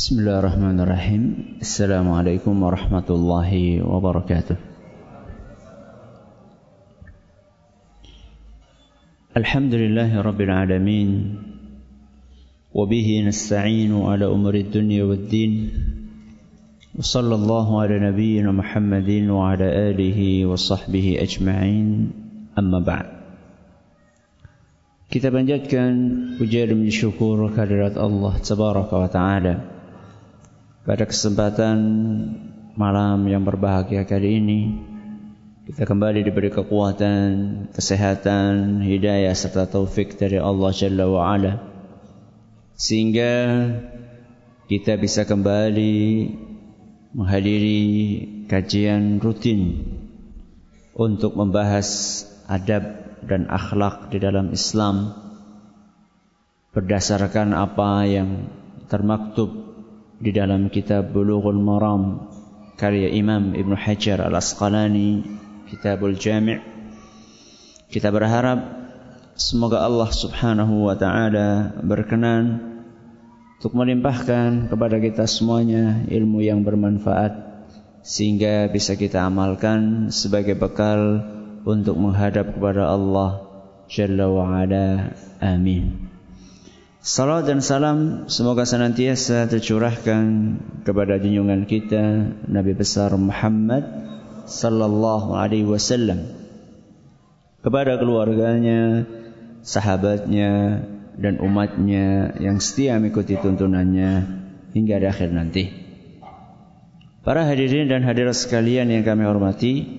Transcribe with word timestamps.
بسم 0.00 0.19
الله 0.19 0.39
الرحمن 0.39 0.79
الرحيم 0.79 1.23
السلام 1.61 2.11
عليكم 2.11 2.63
ورحمة 2.63 3.07
الله 3.09 3.51
وبركاته 3.81 4.55
الحمد 9.37 9.73
لله 9.73 10.21
رب 10.21 10.41
العالمين 10.41 11.09
وبه 12.73 13.07
نستعين 13.27 13.91
على 14.01 14.25
أمر 14.25 14.53
الدنيا 14.55 15.03
والدين 15.03 15.53
وصلى 16.99 17.35
الله 17.35 17.81
على 17.81 17.95
نبينا 17.99 18.51
محمد 18.51 19.09
وعلى 19.29 19.67
آله 19.89 20.45
وصحبه 20.45 21.17
أجمعين 21.19 21.87
أما 22.59 22.79
بعد 22.79 23.07
Kita 25.11 25.27
panjatkan 25.27 25.91
puja 26.39 26.63
dan 26.63 26.87
syukur 26.87 27.51
kehadirat 27.51 27.99
Allah 27.99 28.31
Tabaraka 28.39 28.95
wa 28.95 29.11
Ta'ala 29.11 29.69
Pada 30.81 31.05
kesempatan 31.05 31.77
malam 32.73 33.29
yang 33.29 33.45
berbahagia 33.45 34.01
kali 34.01 34.41
ini 34.41 34.61
Kita 35.69 35.85
kembali 35.85 36.25
diberi 36.25 36.49
kekuatan, 36.49 37.29
kesehatan, 37.69 38.81
hidayah 38.81 39.29
serta 39.37 39.69
taufik 39.69 40.17
dari 40.17 40.41
Allah 40.41 40.73
Jalla 40.73 41.05
wa 41.05 41.37
Sehingga 42.73 43.33
kita 44.65 44.97
bisa 44.97 45.29
kembali 45.29 46.33
menghadiri 47.13 47.81
kajian 48.49 49.21
rutin 49.21 49.85
Untuk 50.97 51.37
membahas 51.37 52.25
adab 52.49 53.21
dan 53.29 53.45
akhlak 53.53 54.09
di 54.09 54.17
dalam 54.17 54.49
Islam 54.49 55.13
berdasarkan 56.73 57.53
apa 57.53 58.09
yang 58.09 58.49
termaktub 58.89 59.60
di 60.21 60.29
dalam 60.29 60.69
kitab 60.69 61.09
Bulughul 61.09 61.57
Maram 61.57 62.29
karya 62.77 63.09
Imam 63.09 63.57
Ibn 63.57 63.73
Hajar 63.73 64.21
Al-Asqalani 64.21 65.25
Kitabul 65.65 66.13
Jami' 66.13 66.61
kita 67.89 68.13
berharap 68.13 68.61
semoga 69.33 69.81
Allah 69.81 70.13
Subhanahu 70.13 70.85
wa 70.85 70.93
taala 70.93 71.73
berkenan 71.81 72.61
untuk 73.57 73.73
melimpahkan 73.73 74.69
kepada 74.69 75.01
kita 75.01 75.25
semuanya 75.25 76.05
ilmu 76.05 76.45
yang 76.45 76.61
bermanfaat 76.61 77.65
sehingga 78.05 78.69
bisa 78.69 78.93
kita 78.93 79.25
amalkan 79.25 80.13
sebagai 80.13 80.53
bekal 80.53 81.25
untuk 81.65 81.97
menghadap 81.97 82.57
kepada 82.57 82.89
Allah 82.89 83.41
Jalla 83.89 84.29
wa 84.29 84.53
Ala. 84.53 85.13
Amin. 85.41 86.10
Salam 87.01 87.41
dan 87.41 87.65
salam 87.65 88.29
semoga 88.29 88.61
senantiasa 88.61 89.49
tercurahkan 89.49 90.53
kepada 90.85 91.17
junjungan 91.17 91.65
kita 91.65 92.29
Nabi 92.45 92.77
besar 92.77 93.09
Muhammad 93.17 93.81
sallallahu 94.45 95.33
alaihi 95.33 95.65
wasallam 95.65 96.29
kepada 97.65 97.97
keluarganya, 97.97 99.09
sahabatnya 99.65 100.85
dan 101.17 101.41
umatnya 101.41 102.37
yang 102.37 102.61
setia 102.61 103.01
mengikuti 103.01 103.33
tuntunannya 103.33 104.11
hingga 104.77 105.01
di 105.01 105.07
akhir 105.09 105.33
nanti. 105.33 105.73
Para 107.25 107.49
hadirin 107.49 107.89
dan 107.89 108.05
hadirat 108.05 108.37
sekalian 108.37 108.93
yang 108.93 109.01
kami 109.01 109.25
hormati, 109.25 109.89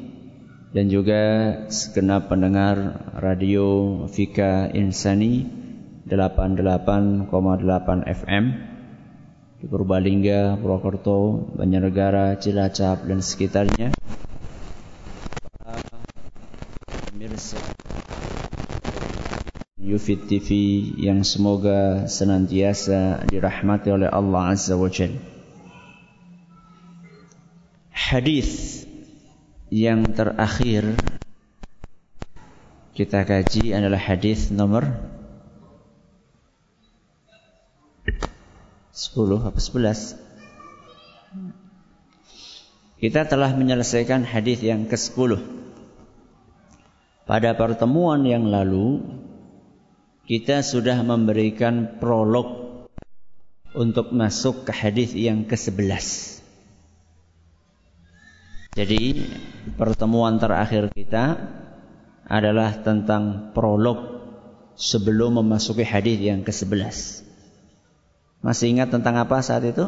dan 0.71 0.87
juga 0.87 1.23
segenap 1.67 2.31
pendengar 2.31 3.11
radio 3.19 4.07
Vika 4.07 4.71
Insani 4.71 5.62
88,8 6.07 7.29
FM 8.11 8.45
di 9.63 9.71
Purbalingga, 9.71 10.59
Purwokerto, 10.59 11.47
Banjarnegara, 11.55 12.35
Cilacap 12.43 13.07
dan 13.07 13.23
sekitarnya. 13.23 13.95
Pemirsa 17.13 17.63
Yufid 19.83 20.31
TV 20.31 20.49
yang 20.99 21.23
semoga 21.23 22.11
senantiasa 22.11 23.27
dirahmati 23.27 23.91
oleh 23.91 24.11
Allah 24.11 24.55
Azza 24.55 24.79
wa. 24.79 24.91
Hadis 27.91 28.83
yang 29.71 30.07
terakhir 30.11 30.99
kita 32.93 33.25
kaji 33.25 33.73
adalah 33.73 33.99
hadis 33.99 34.53
nomor 34.53 34.87
10 38.93 39.49
apa 39.49 39.57
11 39.57 40.21
kita 43.01 43.25
telah 43.25 43.57
menyelesaikan 43.57 44.23
hadis 44.29 44.61
yang 44.61 44.85
ke-10 44.85 45.41
pada 47.25 47.57
pertemuan 47.57 48.23
yang 48.29 48.47
lalu 48.53 49.01
kita 50.29 50.61
sudah 50.61 51.01
memberikan 51.01 51.99
prolog 51.99 52.89
untuk 53.73 54.13
masuk 54.13 54.69
ke 54.69 54.73
hadis 54.77 55.17
yang 55.17 55.49
ke-11 55.49 56.33
jadi 58.73 59.25
pertemuan 59.77 60.41
terakhir 60.41 60.89
kita 60.93 61.37
adalah 62.25 62.81
tentang 62.81 63.53
prolog 63.53 64.13
sebelum 64.81 65.45
memasuki 65.45 65.85
hadis 65.85 66.17
yang 66.17 66.41
ke-11. 66.41 67.22
Masih 68.43 68.75
ingat 68.75 68.91
tentang 68.91 69.15
apa 69.23 69.39
saat 69.39 69.63
itu? 69.63 69.87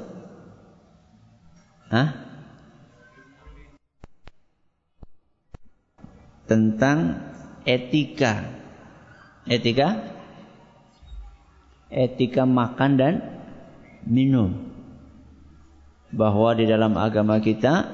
Hah? 1.91 2.15
Tentang 6.47 7.19
etika. 7.66 8.47
Etika? 9.50 10.06
Etika 11.91 12.47
makan 12.47 12.91
dan 12.94 13.14
minum. 14.06 14.70
Bahwa 16.14 16.54
di 16.54 16.70
dalam 16.70 16.94
agama 16.94 17.43
kita 17.43 17.91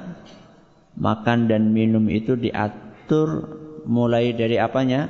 makan 0.92 1.48
dan 1.48 1.72
minum 1.72 2.04
itu 2.12 2.36
diatur 2.36 3.56
mulai 3.88 4.36
dari 4.36 4.60
apanya? 4.60 5.08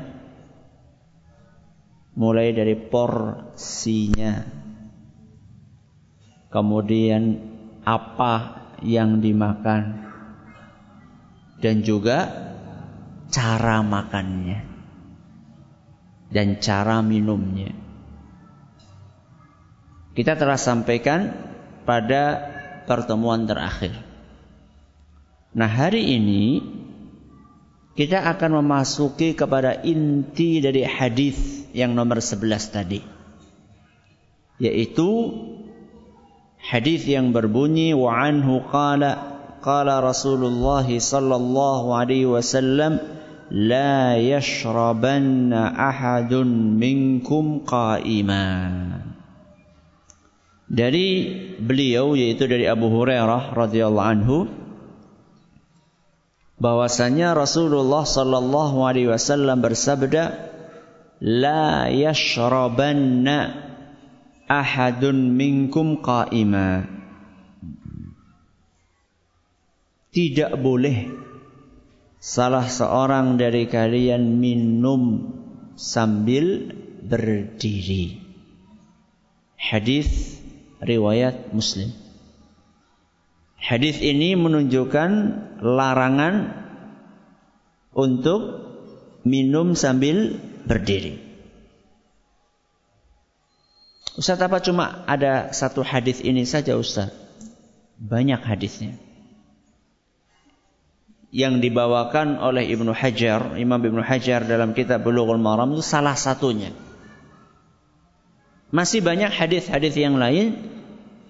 Mulai 2.14 2.54
dari 2.54 2.78
porsinya. 2.78 4.59
Kemudian 6.50 7.38
apa 7.86 8.34
yang 8.82 9.22
dimakan 9.22 10.10
dan 11.62 11.86
juga 11.86 12.26
cara 13.30 13.86
makannya 13.86 14.60
dan 16.34 16.58
cara 16.58 17.00
minumnya. 17.06 17.70
Kita 20.10 20.34
telah 20.34 20.58
sampaikan 20.58 21.30
pada 21.86 22.50
pertemuan 22.84 23.46
terakhir 23.46 24.10
Nah 25.50 25.66
hari 25.66 26.14
ini 26.14 26.62
kita 27.98 28.22
akan 28.22 28.62
memasuki 28.62 29.34
kepada 29.34 29.82
inti 29.82 30.62
dari 30.62 30.86
hadis 30.86 31.66
yang 31.74 31.98
nomor 31.98 32.22
11 32.22 32.70
tadi. 32.70 33.02
Yaitu 34.62 35.10
hadis 36.60 37.08
yang 37.08 37.32
berbunyi 37.32 37.96
wa 37.96 38.12
anhu 38.12 38.60
qala 38.68 39.40
qala 39.64 40.00
Rasulullah 40.00 40.84
sallallahu 40.84 41.92
alaihi 41.92 42.28
wasallam 42.28 43.00
la 43.50 44.16
yashrabanna 44.16 45.74
ahadun 45.74 46.76
minkum 46.78 47.64
qa'ima. 47.66 48.46
Dari 50.70 51.08
beliau 51.58 52.14
yaitu 52.14 52.46
dari 52.46 52.70
Abu 52.70 52.86
Hurairah 52.94 53.58
radhiyallahu 53.58 54.06
anhu 54.06 54.38
bahwasanya 56.62 57.34
Rasulullah 57.34 58.06
sallallahu 58.06 58.86
alaihi 58.86 59.10
wasallam 59.10 59.64
bersabda 59.64 60.52
la 61.18 61.90
yashrabanna 61.90 63.69
ahadun 64.50 65.38
minkum 65.38 66.02
qa'ima. 66.02 66.82
Tidak 70.10 70.58
boleh 70.58 71.06
salah 72.18 72.66
seorang 72.66 73.38
dari 73.38 73.70
kalian 73.70 74.42
minum 74.42 75.30
sambil 75.78 76.74
berdiri. 77.06 78.18
Hadis 79.54 80.42
riwayat 80.82 81.54
Muslim. 81.54 81.94
Hadis 83.54 84.02
ini 84.02 84.34
menunjukkan 84.34 85.10
larangan 85.62 86.58
untuk 87.94 88.66
minum 89.22 89.78
sambil 89.78 90.42
berdiri. 90.66 91.29
Ustaz 94.18 94.42
apa 94.42 94.58
cuma 94.58 95.06
ada 95.06 95.54
satu 95.54 95.86
hadis 95.86 96.18
ini 96.18 96.42
saja 96.42 96.74
Ustaz? 96.74 97.14
Banyak 98.00 98.42
hadisnya. 98.42 98.98
Yang 101.30 101.62
dibawakan 101.62 102.42
oleh 102.42 102.66
Ibnu 102.66 102.90
Hajar, 102.90 103.54
Imam 103.54 103.78
Ibnu 103.78 104.02
Hajar 104.02 104.42
dalam 104.42 104.74
kitab 104.74 105.06
Bulughul 105.06 105.38
Maram 105.38 105.70
itu 105.78 105.84
salah 105.84 106.18
satunya. 106.18 106.74
Masih 108.74 108.98
banyak 109.02 109.30
hadis-hadis 109.30 109.94
yang 109.94 110.18
lain 110.18 110.58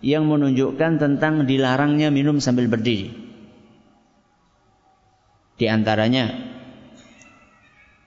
yang 0.00 0.24
menunjukkan 0.24 0.96
tentang 0.96 1.44
dilarangnya 1.44 2.08
minum 2.08 2.40
sambil 2.40 2.64
berdiri. 2.68 3.12
Di 5.60 5.68
antaranya 5.68 6.49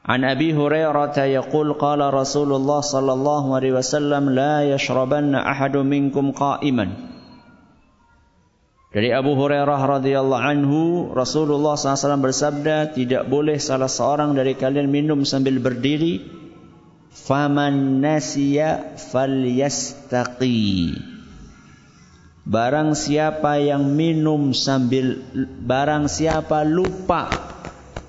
عن 0.08 0.24
أبي 0.24 0.56
هريرة 0.56 1.16
يقول 1.20 1.68
قال 1.76 2.00
رسول 2.00 2.50
الله 2.56 2.80
صلى 2.80 3.12
الله 3.12 3.44
عليه 3.56 3.72
وسلم 3.72 4.30
لا 4.30 4.64
يشربن 4.64 5.34
أحد 5.34 5.76
منكم 5.76 6.32
قائما 6.32 6.86
Dari 8.88 9.12
Abu 9.12 9.36
Hurairah 9.36 10.00
radhiyallahu 10.00 10.44
anhu, 10.48 10.80
Rasulullah 11.12 11.76
SAW 11.76 12.24
bersabda, 12.24 12.96
tidak 12.96 13.28
boleh 13.28 13.60
salah 13.60 13.84
seorang 13.84 14.32
dari 14.32 14.56
kalian 14.56 14.88
minum 14.88 15.28
sambil 15.28 15.60
berdiri. 15.60 16.24
Faman 17.12 18.00
nasiya 18.00 18.96
falyastaqi. 18.96 20.96
Barang 22.48 22.96
siapa 22.96 23.60
yang 23.60 23.92
minum 23.92 24.56
sambil 24.56 25.20
barang 25.68 26.08
siapa 26.08 26.64
lupa 26.64 27.28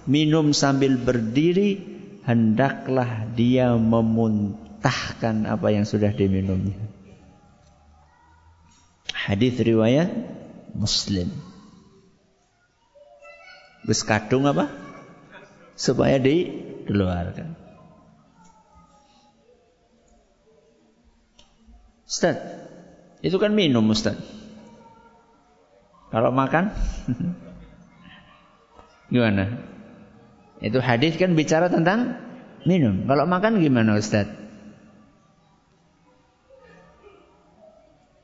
minum 0.05 0.53
sambil 0.53 0.97
berdiri, 1.01 1.81
hendaklah 2.25 3.29
dia 3.33 3.77
memuntahkan 3.77 5.49
apa 5.49 5.69
yang 5.73 5.85
sudah 5.85 6.13
diminumnya. 6.13 6.77
Hadis 9.13 9.57
riwayat 9.57 10.13
Muslim. 10.77 11.33
Bes 13.85 14.05
kadung 14.05 14.49
apa? 14.49 14.69
Supaya 15.77 16.17
dikeluarkan. 16.21 17.57
Ustaz, 22.05 22.37
itu 23.25 23.37
kan 23.41 23.57
minum 23.57 23.85
Ustaz. 23.89 24.17
Kalau 26.13 26.31
makan 26.31 26.71
gimana? 29.13 29.74
Itu 30.65 30.81
hadis 30.81 31.21
kan 31.21 31.37
bicara 31.37 31.69
tentang 31.69 32.17
minum. 32.65 33.05
Kalau 33.05 33.29
makan 33.29 33.61
gimana 33.61 34.01
Ustaz? 34.01 34.33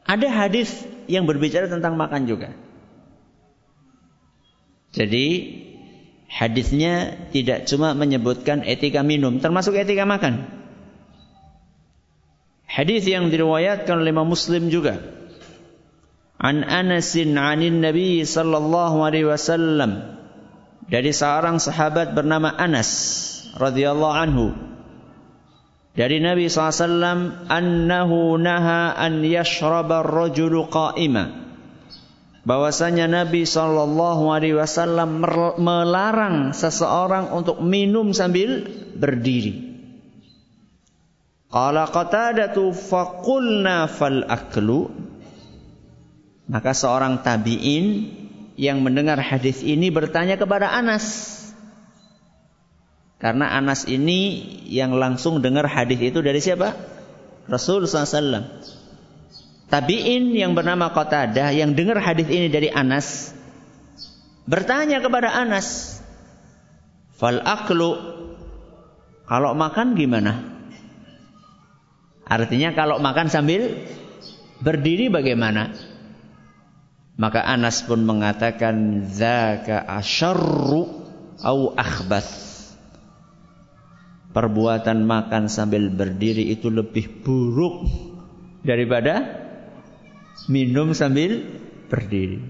Ada 0.08 0.26
hadis 0.32 0.72
yang 1.04 1.28
berbicara 1.28 1.68
tentang 1.68 2.00
makan 2.00 2.24
juga. 2.24 2.56
Jadi 4.96 5.26
hadisnya 6.32 7.14
tidak 7.30 7.68
cuma 7.68 7.92
menyebutkan 7.92 8.64
etika 8.64 9.04
minum, 9.04 9.38
termasuk 9.38 9.76
etika 9.76 10.08
makan. 10.08 10.48
Hadis 12.64 13.04
yang 13.04 13.28
diriwayatkan 13.28 14.00
oleh 14.00 14.16
Imam 14.16 14.26
Muslim 14.32 14.72
juga. 14.72 14.98
An 16.40 16.64
Anasin 16.64 17.36
anin 17.36 17.84
Nabi 17.84 18.24
sallallahu 18.24 19.04
alaihi 19.04 19.28
wasallam 19.28 20.19
dari 20.90 21.14
seorang 21.14 21.62
sahabat 21.62 22.18
bernama 22.18 22.50
Anas 22.50 22.90
radhiyallahu 23.54 24.16
anhu. 24.18 24.46
Dari 25.94 26.18
Nabi 26.18 26.50
SAW 26.50 27.46
annahu 27.46 28.38
naha 28.38 28.94
an 28.98 29.22
yashraba 29.22 30.02
ar-rajulu 30.02 30.66
qa'ima. 30.66 31.46
Bahwasanya 32.42 33.06
Nabi 33.06 33.46
sallallahu 33.46 34.34
alaihi 34.34 34.58
wasallam 34.58 35.22
melarang 35.60 36.56
seseorang 36.56 37.30
untuk 37.36 37.62
minum 37.62 38.10
sambil 38.10 38.66
berdiri. 38.98 39.70
Qala 41.50 41.86
Qatadatu 41.90 42.74
faqulna 42.74 43.86
fal 43.90 44.26
aklu. 44.26 44.90
Maka 46.50 46.74
seorang 46.74 47.22
tabi'in 47.22 48.18
yang 48.60 48.84
mendengar 48.84 49.16
hadis 49.16 49.64
ini 49.64 49.88
bertanya 49.88 50.36
kepada 50.36 50.68
Anas. 50.68 51.32
Karena 53.16 53.56
Anas 53.56 53.88
ini 53.88 54.52
yang 54.68 54.92
langsung 54.92 55.40
dengar 55.40 55.64
hadis 55.64 55.96
itu 55.96 56.20
dari 56.20 56.44
siapa? 56.44 56.76
Rasul 57.48 57.88
SAW. 57.88 58.60
Tabi'in 59.72 60.36
yang 60.36 60.52
bernama 60.52 60.92
Qatadah 60.92 61.56
yang 61.56 61.72
dengar 61.72 62.04
hadis 62.04 62.28
ini 62.28 62.52
dari 62.52 62.68
Anas 62.68 63.32
bertanya 64.44 65.00
kepada 65.00 65.32
Anas, 65.32 65.96
"Fal 67.16 67.40
aklu 67.40 67.96
kalau 69.24 69.56
makan 69.56 69.96
gimana?" 69.96 70.60
Artinya 72.28 72.76
kalau 72.76 73.00
makan 73.00 73.32
sambil 73.32 73.88
berdiri 74.60 75.08
bagaimana? 75.08 75.89
Maka 77.20 77.44
Anas 77.44 77.84
pun 77.84 78.00
mengatakan 78.08 79.04
zaka 79.12 79.84
asyarru 79.84 80.88
au 81.44 81.76
akhbath. 81.76 82.48
Perbuatan 84.32 85.04
makan 85.04 85.52
sambil 85.52 85.92
berdiri 85.92 86.48
itu 86.48 86.72
lebih 86.72 87.20
buruk 87.20 87.84
daripada 88.64 89.36
minum 90.48 90.96
sambil 90.96 91.44
berdiri. 91.92 92.40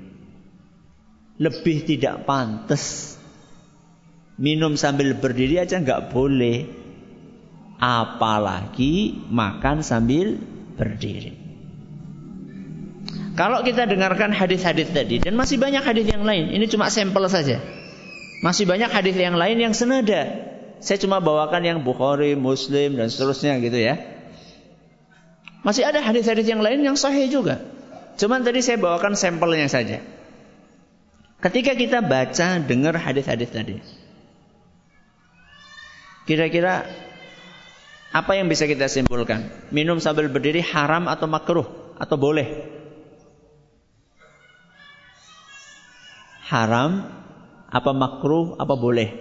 Lebih 1.42 1.90
tidak 1.90 2.22
pantas. 2.30 3.18
Minum 4.38 4.78
sambil 4.78 5.18
berdiri 5.18 5.66
aja 5.66 5.82
nggak 5.82 6.14
boleh. 6.14 6.70
Apalagi 7.82 9.18
makan 9.34 9.82
sambil 9.82 10.38
berdiri. 10.78 11.49
Kalau 13.40 13.64
kita 13.64 13.88
dengarkan 13.88 14.36
hadis-hadis 14.36 14.92
tadi 14.92 15.16
dan 15.16 15.32
masih 15.32 15.56
banyak 15.56 15.80
hadis 15.80 16.04
yang 16.12 16.28
lain, 16.28 16.52
ini 16.52 16.68
cuma 16.68 16.92
sampel 16.92 17.24
saja. 17.24 17.56
Masih 18.44 18.68
banyak 18.68 18.92
hadis 18.92 19.16
yang 19.16 19.32
lain 19.32 19.56
yang 19.56 19.72
senada. 19.72 20.28
Saya 20.84 21.00
cuma 21.00 21.24
bawakan 21.24 21.64
yang 21.64 21.78
Bukhari, 21.80 22.36
Muslim 22.36 23.00
dan 23.00 23.08
seterusnya 23.08 23.56
gitu 23.64 23.80
ya. 23.80 23.96
Masih 25.64 25.88
ada 25.88 26.04
hadis-hadis 26.04 26.52
yang 26.52 26.60
lain 26.60 26.84
yang 26.84 27.00
sahih 27.00 27.32
juga. 27.32 27.64
Cuman 28.20 28.44
tadi 28.44 28.60
saya 28.60 28.76
bawakan 28.76 29.16
sampelnya 29.16 29.72
saja. 29.72 30.04
Ketika 31.40 31.72
kita 31.72 32.04
baca, 32.04 32.60
dengar 32.60 32.92
hadis-hadis 33.00 33.48
tadi. 33.48 33.80
Kira-kira 36.28 36.84
apa 38.12 38.36
yang 38.36 38.52
bisa 38.52 38.68
kita 38.68 38.84
simpulkan? 38.84 39.48
Minum 39.72 39.96
sambil 39.96 40.28
berdiri 40.28 40.60
haram 40.60 41.08
atau 41.08 41.24
makruh 41.24 41.96
atau 41.96 42.20
boleh? 42.20 42.79
Haram, 46.50 47.06
apa 47.70 47.90
makruh, 47.94 48.58
apa 48.58 48.74
boleh. 48.74 49.14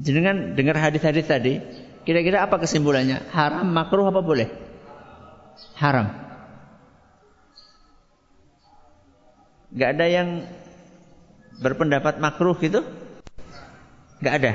Jenengan 0.00 0.56
dengar 0.56 0.80
hadis-hadis 0.80 1.28
tadi, 1.28 1.60
kira-kira 2.08 2.42
apa 2.48 2.56
kesimpulannya? 2.56 3.28
Haram, 3.30 3.68
makruh, 3.68 4.08
apa 4.08 4.24
boleh? 4.24 4.48
Haram. 5.76 6.08
Gak 9.74 9.90
ada 10.00 10.06
yang 10.08 10.28
berpendapat 11.60 12.18
makruh 12.18 12.56
gitu? 12.58 12.80
Gak 14.24 14.34
ada. 14.40 14.52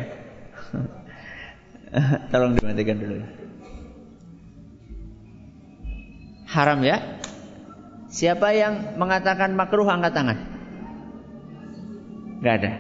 Tolong 2.34 2.58
dimatikan 2.58 2.98
dulu. 2.98 3.16
Haram 6.50 6.82
ya? 6.82 7.19
Siapa 8.10 8.58
yang 8.58 8.98
mengatakan 8.98 9.54
makruh 9.54 9.86
angkat 9.86 10.18
tangan? 10.18 10.38
Gak 12.42 12.56
ada. 12.58 12.74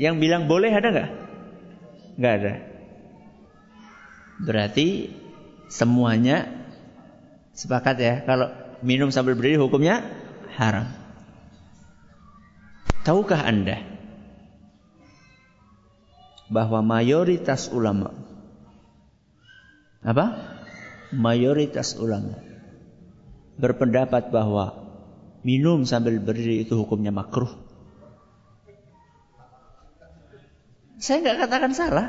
Yang 0.00 0.14
bilang 0.16 0.42
boleh 0.48 0.72
ada 0.72 0.88
gak? 0.88 1.10
Gak 2.16 2.34
ada. 2.40 2.54
Berarti 4.40 5.12
semuanya 5.68 6.48
sepakat 7.52 7.96
ya 8.00 8.14
kalau 8.24 8.48
minum 8.80 9.12
sambil 9.12 9.36
berdiri 9.36 9.60
hukumnya 9.60 10.00
haram. 10.56 10.88
Tahukah 13.04 13.44
Anda 13.44 13.84
bahwa 16.48 16.80
mayoritas 16.80 17.68
ulama 17.68 18.16
apa? 20.00 20.56
Mayoritas 21.12 22.00
ulama 22.00 22.49
berpendapat 23.60 24.32
bahwa 24.32 24.88
minum 25.44 25.84
sambil 25.84 26.16
berdiri 26.16 26.64
itu 26.64 26.74
hukumnya 26.80 27.12
makruh. 27.12 27.52
Saya 31.00 31.24
nggak 31.24 31.38
katakan 31.48 31.72
salah. 31.72 32.08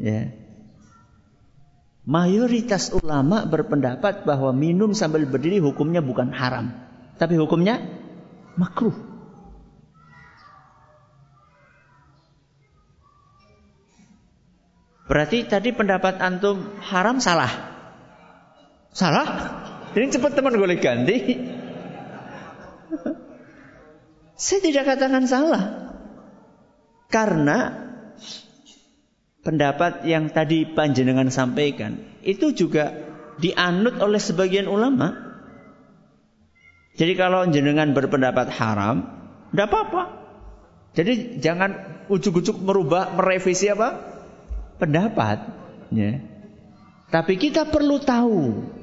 Ya. 0.00 0.32
Mayoritas 2.08 2.88
ulama 2.96 3.44
berpendapat 3.44 4.24
bahwa 4.24 4.56
minum 4.56 4.96
sambil 4.96 5.28
berdiri 5.28 5.60
hukumnya 5.60 6.00
bukan 6.00 6.32
haram, 6.32 6.72
tapi 7.20 7.36
hukumnya 7.36 7.84
makruh. 8.56 8.96
Berarti 15.08 15.44
tadi 15.48 15.72
pendapat 15.72 16.20
antum 16.20 16.64
haram 16.84 17.20
salah. 17.20 17.77
Salah? 18.98 19.26
Ini 19.94 20.10
cepat 20.10 20.34
teman 20.34 20.58
gue 20.58 20.74
ganti. 20.82 21.16
Saya 24.34 24.58
tidak 24.58 24.90
katakan 24.90 25.22
salah. 25.30 25.94
Karena 27.06 27.78
pendapat 29.46 30.02
yang 30.02 30.34
tadi 30.34 30.66
panjenengan 30.66 31.30
sampaikan 31.30 32.02
itu 32.26 32.50
juga 32.50 32.90
dianut 33.38 34.02
oleh 34.02 34.18
sebagian 34.18 34.66
ulama. 34.66 35.14
Jadi 36.98 37.14
kalau 37.14 37.46
jenengan 37.54 37.94
berpendapat 37.94 38.50
haram, 38.50 39.06
tidak 39.54 39.70
apa-apa. 39.70 40.02
Jadi 40.98 41.38
jangan 41.38 42.02
ujuk-ujuk 42.10 42.58
merubah, 42.66 43.14
merevisi 43.14 43.70
apa? 43.70 43.94
Pendapat. 44.82 45.38
Ya. 45.94 46.18
Tapi 47.14 47.38
kita 47.38 47.70
perlu 47.70 48.02
tahu 48.02 48.74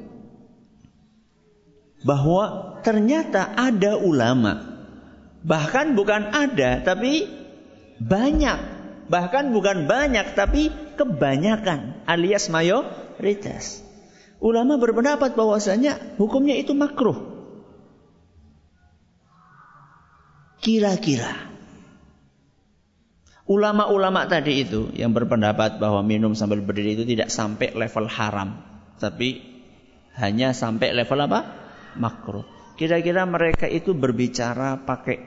bahwa 2.06 2.78
ternyata 2.86 3.50
ada 3.58 3.98
ulama. 3.98 4.78
Bahkan 5.42 5.98
bukan 5.98 6.30
ada, 6.34 6.82
tapi 6.86 7.26
banyak 7.98 8.76
Bahkan 9.06 9.54
bukan 9.54 9.86
banyak 9.86 10.34
tapi 10.34 10.74
kebanyakan 10.98 12.06
alias 12.10 12.50
mayoritas. 12.50 13.86
Ulama 14.42 14.82
berpendapat 14.82 15.38
bahwasanya 15.38 16.18
hukumnya 16.18 16.58
itu 16.58 16.74
makruh. 16.74 17.34
Kira-kira 20.58 21.54
ulama-ulama 23.46 24.26
tadi 24.26 24.66
itu 24.66 24.90
yang 24.98 25.14
berpendapat 25.14 25.78
bahwa 25.78 26.02
minum 26.02 26.34
sambil 26.34 26.66
berdiri 26.66 26.98
itu 26.98 27.06
tidak 27.06 27.30
sampai 27.30 27.78
level 27.78 28.10
haram, 28.10 28.58
tapi 28.98 29.46
hanya 30.18 30.58
sampai 30.58 30.98
level 30.98 31.30
apa? 31.30 31.65
Makruh. 31.98 32.46
Kira-kira 32.76 33.24
mereka 33.24 33.72
itu 33.72 33.96
berbicara 33.96 34.84
pakai 34.84 35.18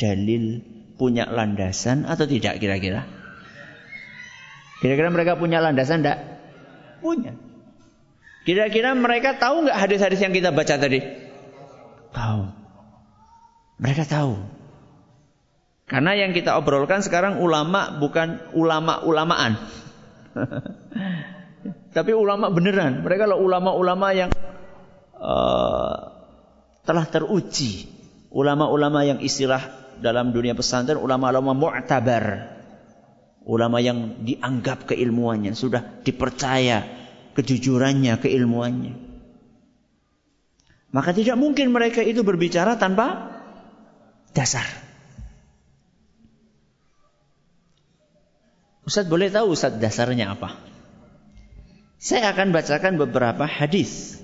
dalil 0.00 0.64
punya 0.96 1.28
landasan 1.28 2.08
atau 2.08 2.24
tidak 2.24 2.56
kira-kira? 2.56 3.04
Kira-kira 4.80 5.08
mereka 5.12 5.36
punya 5.36 5.60
landasan 5.60 6.04
tidak? 6.04 6.18
Punya. 7.00 7.36
Kira-kira 8.48 8.94
mereka 8.96 9.36
tahu 9.36 9.66
nggak 9.66 9.76
hadis-hadis 9.76 10.20
yang 10.22 10.32
kita 10.32 10.54
baca 10.54 10.74
tadi? 10.80 11.00
Tahu. 12.14 12.42
Mereka 13.76 14.08
tahu. 14.08 14.40
Karena 15.86 16.18
yang 16.18 16.34
kita 16.34 16.58
obrolkan 16.58 17.04
sekarang 17.04 17.38
ulama 17.38 17.94
bukan 18.00 18.42
ulama-ulamaan. 18.56 19.60
Tapi 21.96 22.12
ulama 22.12 22.52
beneran. 22.52 23.02
Mereka 23.06 23.24
lah 23.30 23.38
ulama-ulama 23.38 24.12
yang 24.12 24.30
uh, 25.20 25.96
telah 26.86 27.04
teruji. 27.08 27.88
Ulama-ulama 28.30 29.00
yang 29.06 29.18
istilah 29.24 29.60
dalam 30.00 30.32
dunia 30.32 30.52
pesantren 30.52 31.00
ulama-ulama 31.00 31.56
mu'tabar. 31.56 32.54
Ulama 33.46 33.78
yang 33.78 34.26
dianggap 34.26 34.90
keilmuannya, 34.90 35.54
sudah 35.54 36.02
dipercaya 36.02 36.82
kejujurannya, 37.38 38.18
keilmuannya. 38.18 38.94
Maka 40.90 41.14
tidak 41.14 41.38
mungkin 41.38 41.70
mereka 41.70 42.02
itu 42.02 42.26
berbicara 42.26 42.74
tanpa 42.74 43.38
dasar. 44.34 44.66
Ustaz 48.86 49.06
boleh 49.06 49.30
tahu 49.30 49.54
Ustaz 49.54 49.78
dasarnya 49.78 50.34
apa? 50.34 50.58
Saya 52.02 52.30
akan 52.34 52.54
bacakan 52.54 52.98
beberapa 52.98 53.46
hadis 53.46 54.22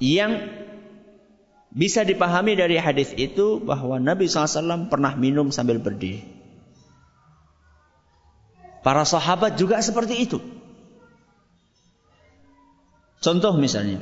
yang 0.00 0.50
bisa 1.70 2.02
dipahami 2.02 2.58
dari 2.58 2.80
hadis 2.80 3.14
itu 3.14 3.62
bahwa 3.62 4.02
Nabi 4.02 4.26
SAW 4.26 4.90
pernah 4.90 5.14
minum 5.14 5.54
sambil 5.54 5.78
berdiri. 5.78 6.26
Para 8.80 9.06
sahabat 9.06 9.60
juga 9.60 9.78
seperti 9.84 10.24
itu. 10.24 10.40
Contoh 13.20 13.54
misalnya. 13.60 14.00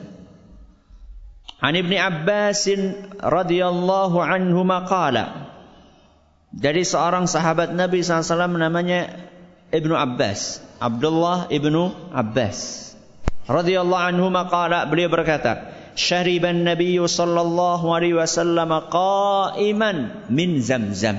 An 1.58 1.74
Ibni 1.74 1.98
Abbas 1.98 2.70
radhiyallahu 3.18 4.16
anhu 4.22 4.62
maqala. 4.62 5.50
Dari 6.54 6.86
seorang 6.86 7.26
sahabat 7.26 7.74
Nabi 7.74 8.00
SAW 8.00 8.54
namanya 8.54 9.28
Ibnu 9.74 9.92
Abbas. 9.92 10.62
Abdullah 10.78 11.50
Ibnu 11.50 12.14
Abbas. 12.14 12.94
Radhiyallahu 13.50 14.04
anhu 14.14 14.30
maqala. 14.30 14.86
Beliau 14.86 15.10
berkata. 15.10 15.77
شرب 15.97 16.43
النبي 16.45 16.97
صلى 17.07 17.41
الله 17.41 17.81
عليه 17.95 18.13
وسلم 18.13 18.71
قائما 18.89 19.91
من 20.29 20.49
زمزم 20.59 21.17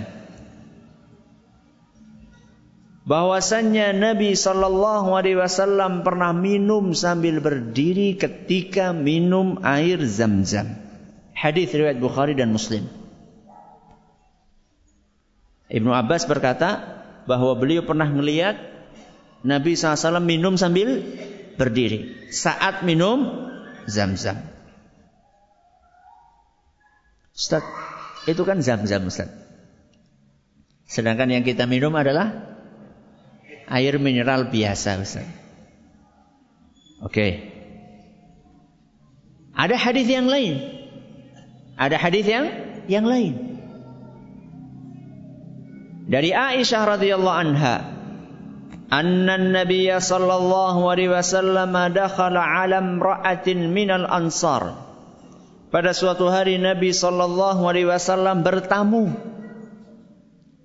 bahwasannya 3.04 4.00
Nabi 4.00 4.32
Shallallahu 4.32 5.12
Alaihi 5.12 5.37
Wasallam 5.37 6.02
pernah 6.02 6.32
minum 6.32 6.96
sambil 6.96 7.38
berdiri 7.38 8.16
ketika 8.16 8.96
minum 8.96 9.61
air 9.61 10.00
zam-zam. 10.08 10.80
Hadis 11.37 11.68
riwayat 11.76 12.00
Bukhari 12.00 12.32
dan 12.32 12.56
Muslim. 12.56 12.88
Ibnu 15.68 15.92
Abbas 15.92 16.25
berkata 16.25 16.80
bahwa 17.28 17.56
beliau 17.61 17.84
pernah 17.84 18.08
melihat 18.08 18.56
Nabi 19.44 19.76
SAW 19.76 20.25
minum 20.25 20.56
sambil 20.56 21.04
berdiri 21.61 22.32
saat 22.32 22.88
minum 22.88 23.49
zam-zam. 23.84 24.48
Ustaz, 27.39 27.63
itu 28.27 28.43
kan 28.43 28.60
zam-zam 28.60 29.08
Ustaz. 29.08 29.31
Sedangkan 30.84 31.31
yang 31.31 31.48
kita 31.48 31.63
minum 31.63 31.96
adalah 31.96 32.36
air 33.72 33.96
mineral 33.96 34.51
biasa 34.51 35.00
Ustaz. 35.00 35.24
Oke. 37.00 37.48
Ada 39.55 39.79
hadis 39.79 40.12
yang 40.12 40.27
lain. 40.27 40.60
Ada 41.79 41.96
hadis 41.96 42.27
yang 42.27 42.46
yang 42.91 43.08
lain. 43.08 43.55
Dari 46.12 46.36
Aisyah 46.36 47.00
radhiyallahu 47.00 47.39
anha, 47.39 47.75
anna 48.91 49.34
an-nabiy 49.39 49.96
sallallahu 49.96 50.91
alaihi 50.91 51.13
wasallam 51.13 51.72
dakhala 51.96 52.43
'ala 52.43 52.84
imra'atin 52.84 53.72
minal 53.72 54.10
ansar. 54.12 54.88
Pada 55.69 55.93
suatu 55.93 56.33
hari 56.33 56.57
Nabi 56.57 56.89
Shallallahu 56.89 57.61
Alaihi 57.61 57.85
Wasallam 57.85 58.41
bertamu 58.41 59.13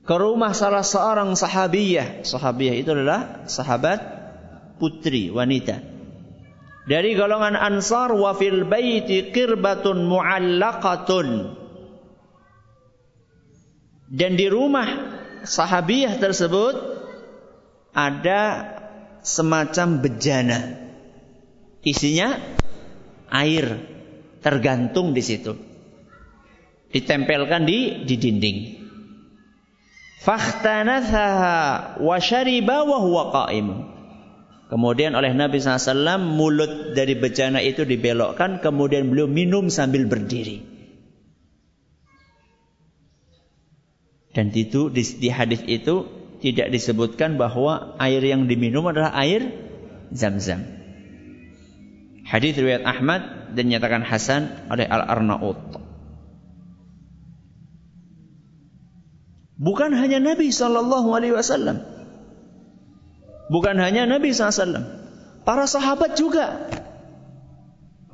ke 0.01 0.15
rumah 0.17 0.57
salah 0.57 0.81
seorang 0.81 1.37
sahabiyah. 1.37 2.25
Sahabiyah 2.25 2.75
itu 2.81 2.97
adalah 2.97 3.45
sahabat 3.45 4.01
putri 4.81 5.29
wanita. 5.29 5.85
Dari 6.89 7.17
golongan 7.17 7.53
Ansar 7.53 8.17
wa 8.17 8.33
fil 8.33 8.65
baiti 8.65 9.29
qirbatun 9.29 10.09
mu'allaqatun. 10.09 11.29
Dan 14.09 14.41
di 14.41 14.49
rumah 14.49 14.89
sahabiyah 15.45 16.17
tersebut 16.17 16.77
ada 17.93 18.41
semacam 19.21 20.01
bejana. 20.01 20.61
Isinya 21.85 22.41
air 23.29 23.94
tergantung 24.45 25.17
di 25.17 25.25
situ. 25.25 25.57
Ditempelkan 26.93 27.65
di 27.65 28.05
di 28.05 28.15
dinding. 28.21 28.59
Fakhtanathaha 30.21 31.99
wa 32.05 32.17
syariba 32.21 32.85
wa 32.85 32.99
huwa 33.01 33.23
qa'im. 33.33 33.69
Kemudian 34.69 35.13
oleh 35.13 35.37
Nabi 35.37 35.61
SAW 35.61 36.21
mulut 36.21 36.97
dari 36.97 37.17
bejana 37.17 37.61
itu 37.61 37.85
dibelokkan 37.85 38.65
kemudian 38.65 39.13
beliau 39.13 39.29
minum 39.29 39.69
sambil 39.73 40.09
berdiri. 40.09 40.65
Dan 44.35 44.51
itu 44.51 44.91
di, 44.91 45.05
di 45.05 45.29
hadis 45.31 45.63
itu 45.69 46.11
tidak 46.43 46.75
disebutkan 46.75 47.39
bahwa 47.39 47.95
air 48.03 48.19
yang 48.25 48.51
diminum 48.51 48.91
adalah 48.91 49.15
air 49.15 49.47
zam-zam. 50.11 50.65
Hadis 52.27 52.57
riwayat 52.57 52.83
Ahmad 52.83 53.44
dan 53.55 53.71
nyatakan 53.71 54.03
hasan 54.03 54.69
oleh 54.69 54.85
Al-Arnaut. 54.85 55.59
Bukan 59.55 59.95
hanya 59.95 60.19
Nabi 60.19 60.51
Shallallahu 60.51 61.15
Alaihi 61.15 61.33
Wasallam. 61.33 61.95
Bukan 63.49 63.77
hanya 63.77 64.09
Nabi 64.09 64.33
SAW. 64.33 65.05
Para 65.45 65.69
sahabat 65.69 66.17
juga 66.17 66.73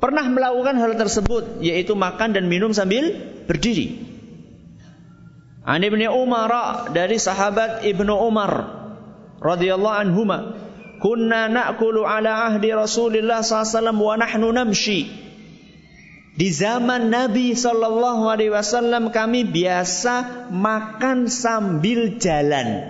pernah 0.03 0.27
melakukan 0.27 0.75
hal 0.75 0.99
tersebut, 0.99 1.63
yaitu 1.63 1.95
makan 1.95 2.35
dan 2.35 2.51
minum 2.51 2.75
sambil 2.75 3.15
berdiri. 3.47 4.11
An 5.63 5.79
Ibnu 5.85 6.09
Umar 6.11 6.51
dari 6.91 7.15
sahabat 7.21 7.87
Ibnu 7.87 8.11
Umar 8.11 8.51
radhiyallahu 9.39 9.97
anhuma, 10.03 10.57
"Kunna 10.99 11.47
na'kulu 11.47 12.03
ala 12.03 12.51
ahdi 12.51 12.73
Rasulillah 12.75 13.39
SAW 13.39 13.95
wa 13.95 14.19
nahnu 14.19 14.51
namshi." 14.51 15.30
Di 16.41 16.49
zaman 16.49 17.13
Nabi 17.13 17.53
Shallallahu 17.53 18.25
Alaihi 18.25 18.49
Wasallam 18.49 19.13
kami 19.13 19.45
biasa 19.45 20.49
makan 20.49 21.29
sambil 21.29 22.17
jalan, 22.17 22.89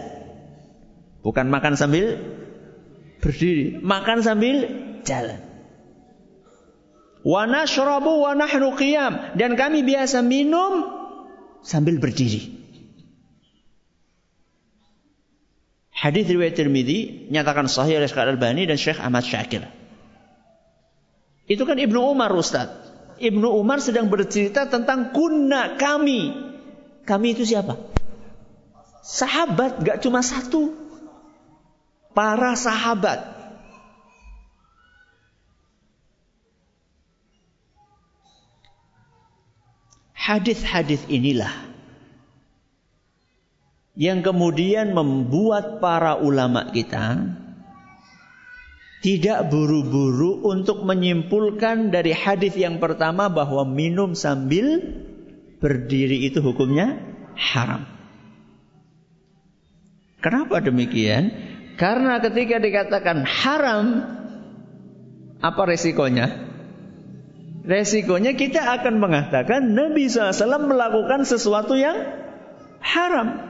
bukan 1.19 1.51
makan 1.51 1.75
sambil 1.75 2.15
berdiri, 3.19 3.75
makan 3.83 4.23
sambil 4.23 4.71
jalan. 5.03 5.43
Wa 7.27 7.43
nashrabu 7.43 8.23
wa 8.23 8.39
nahnu 8.39 8.71
qiyam 8.79 9.35
dan 9.35 9.59
kami 9.59 9.83
biasa 9.83 10.23
minum 10.23 10.87
sambil 11.59 11.99
berdiri. 11.99 12.55
Hadis 15.91 16.23
riwayat 16.31 16.55
Tirmidzi 16.55 17.27
nyatakan 17.35 17.67
sahih 17.67 17.99
oleh 17.99 18.07
Syekh 18.07 18.23
Al-Albani 18.23 18.63
dan 18.63 18.79
Syekh 18.79 19.03
Ahmad 19.03 19.27
Syakir. 19.27 19.67
Itu 21.51 21.67
kan 21.67 21.75
Ibnu 21.75 21.99
Umar 21.99 22.31
Ustaz. 22.31 22.80
Ibnu 23.21 23.53
Umar 23.53 23.77
sedang 23.77 24.09
bercerita 24.09 24.65
tentang 24.65 25.13
kunna 25.13 25.77
kami. 25.77 26.33
Kami 27.05 27.27
itu 27.37 27.45
siapa? 27.45 27.77
Sahabat, 29.05 29.81
gak 29.85 30.01
cuma 30.01 30.25
satu. 30.25 30.73
Para 32.11 32.57
sahabat. 32.57 33.39
Hadis-hadis 40.17 41.01
inilah 41.09 41.49
yang 43.97 44.23
kemudian 44.23 44.93
membuat 44.95 45.83
para 45.83 46.15
ulama 46.15 46.69
kita 46.69 47.40
tidak 49.01 49.49
buru-buru 49.49 50.45
untuk 50.45 50.85
menyimpulkan 50.85 51.89
dari 51.89 52.13
hadis 52.13 52.53
yang 52.53 52.77
pertama 52.77 53.33
bahwa 53.33 53.65
minum 53.65 54.13
sambil 54.13 54.77
berdiri 55.57 56.29
itu 56.29 56.37
hukumnya 56.37 57.01
haram. 57.33 57.89
Kenapa 60.21 60.61
demikian? 60.61 61.33
Karena 61.81 62.21
ketika 62.21 62.61
dikatakan 62.61 63.25
haram, 63.25 63.85
apa 65.41 65.61
resikonya? 65.65 66.53
Resikonya 67.65 68.37
kita 68.37 68.61
akan 68.81 69.01
mengatakan 69.01 69.73
Nabi 69.73 70.09
SAW 70.09 70.69
melakukan 70.69 71.25
sesuatu 71.25 71.73
yang 71.73 71.97
haram. 72.85 73.49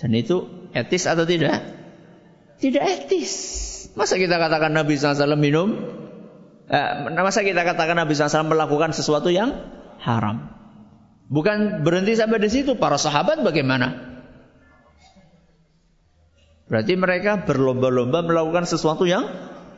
Dan 0.00 0.16
itu 0.16 0.48
etis 0.72 1.04
atau 1.04 1.28
tidak? 1.28 1.75
Tidak 2.56 2.80
etis. 2.80 3.32
Masa 3.96 4.16
kita 4.16 4.40
katakan 4.40 4.72
Nabi 4.72 4.96
SAW 4.96 5.36
minum? 5.36 5.76
Eh, 6.66 6.92
masa 7.12 7.44
kita 7.44 7.62
katakan 7.62 7.96
Nabi 7.96 8.16
SAW 8.16 8.48
melakukan 8.48 8.96
sesuatu 8.96 9.28
yang 9.28 9.52
haram? 10.00 10.52
Bukan 11.28 11.84
berhenti 11.84 12.16
sampai 12.16 12.40
di 12.40 12.48
situ. 12.48 12.76
Para 12.80 12.96
sahabat 12.96 13.44
bagaimana? 13.44 14.16
Berarti 16.66 16.98
mereka 16.98 17.46
berlomba-lomba 17.46 18.24
melakukan 18.26 18.66
sesuatu 18.66 19.06
yang 19.06 19.28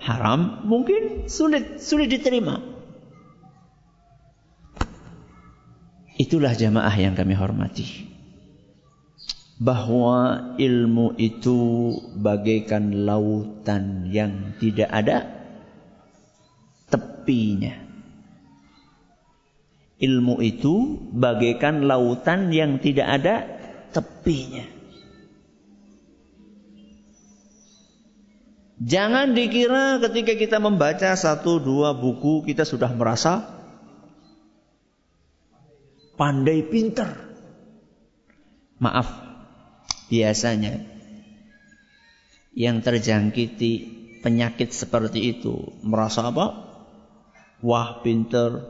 haram. 0.00 0.64
Mungkin 0.64 1.28
sulit, 1.28 1.82
sulit 1.82 2.08
diterima. 2.08 2.62
Itulah 6.18 6.54
jamaah 6.54 6.94
yang 6.98 7.14
kami 7.14 7.38
hormati 7.38 8.07
bahwa 9.58 10.54
ilmu 10.54 11.18
itu 11.18 11.58
bagaikan 12.14 13.02
lautan 13.02 14.06
yang 14.06 14.54
tidak 14.62 14.86
ada 14.86 15.26
tepinya. 16.86 17.74
Ilmu 19.98 20.38
itu 20.46 21.02
bagaikan 21.10 21.90
lautan 21.90 22.54
yang 22.54 22.78
tidak 22.78 23.18
ada 23.18 23.36
tepinya. 23.90 24.62
Jangan 28.78 29.34
dikira 29.34 29.98
ketika 30.06 30.38
kita 30.38 30.62
membaca 30.62 31.18
satu 31.18 31.58
dua 31.58 31.98
buku 31.98 32.46
kita 32.46 32.62
sudah 32.62 32.94
merasa 32.94 33.58
pandai 36.14 36.62
pinter. 36.62 37.26
Maaf, 38.78 39.27
biasanya 40.08 40.82
yang 42.58 42.82
terjangkiti 42.82 43.72
penyakit 44.24 44.74
seperti 44.74 45.38
itu 45.38 45.78
merasa 45.86 46.26
apa? 46.26 46.66
Wah 47.62 48.02
pinter, 48.02 48.66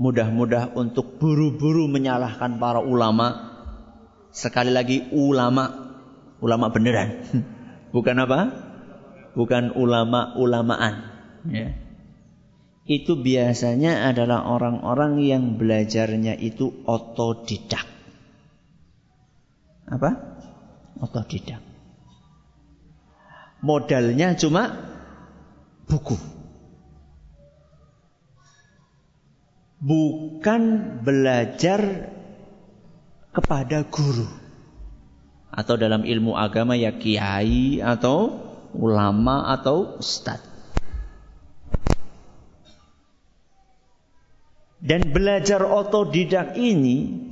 mudah-mudah 0.00 0.72
untuk 0.76 1.20
buru-buru 1.20 1.88
menyalahkan 1.88 2.56
para 2.56 2.80
ulama. 2.80 3.52
Sekali 4.34 4.74
lagi 4.74 5.06
ulama, 5.14 5.70
ulama 6.42 6.66
beneran, 6.74 7.22
bukan 7.94 8.16
apa? 8.18 8.38
Bukan 9.38 9.74
ulama-ulamaan. 9.78 10.94
Ya. 11.46 11.78
Itu 12.84 13.16
biasanya 13.22 14.10
adalah 14.10 14.44
orang-orang 14.44 15.22
yang 15.22 15.56
belajarnya 15.56 16.36
itu 16.36 16.84
otodidak 16.84 17.93
apa? 19.88 20.10
Otodidak. 21.00 21.60
Modalnya 23.64 24.36
cuma 24.36 24.72
buku. 25.88 26.16
Bukan 29.84 30.62
belajar 31.04 32.12
kepada 33.32 33.84
guru. 33.88 34.28
Atau 35.54 35.76
dalam 35.76 36.02
ilmu 36.02 36.34
agama 36.34 36.74
ya 36.74 36.96
kiai 36.96 37.78
atau 37.80 38.32
ulama 38.74 39.54
atau 39.54 40.00
ustad. 40.00 40.40
Dan 44.84 45.16
belajar 45.16 45.64
otodidak 45.64 46.60
ini 46.60 47.23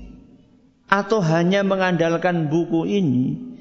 atau 0.93 1.25
hanya 1.25 1.65
mengandalkan 1.65 2.53
buku 2.53 2.85
ini 2.85 3.57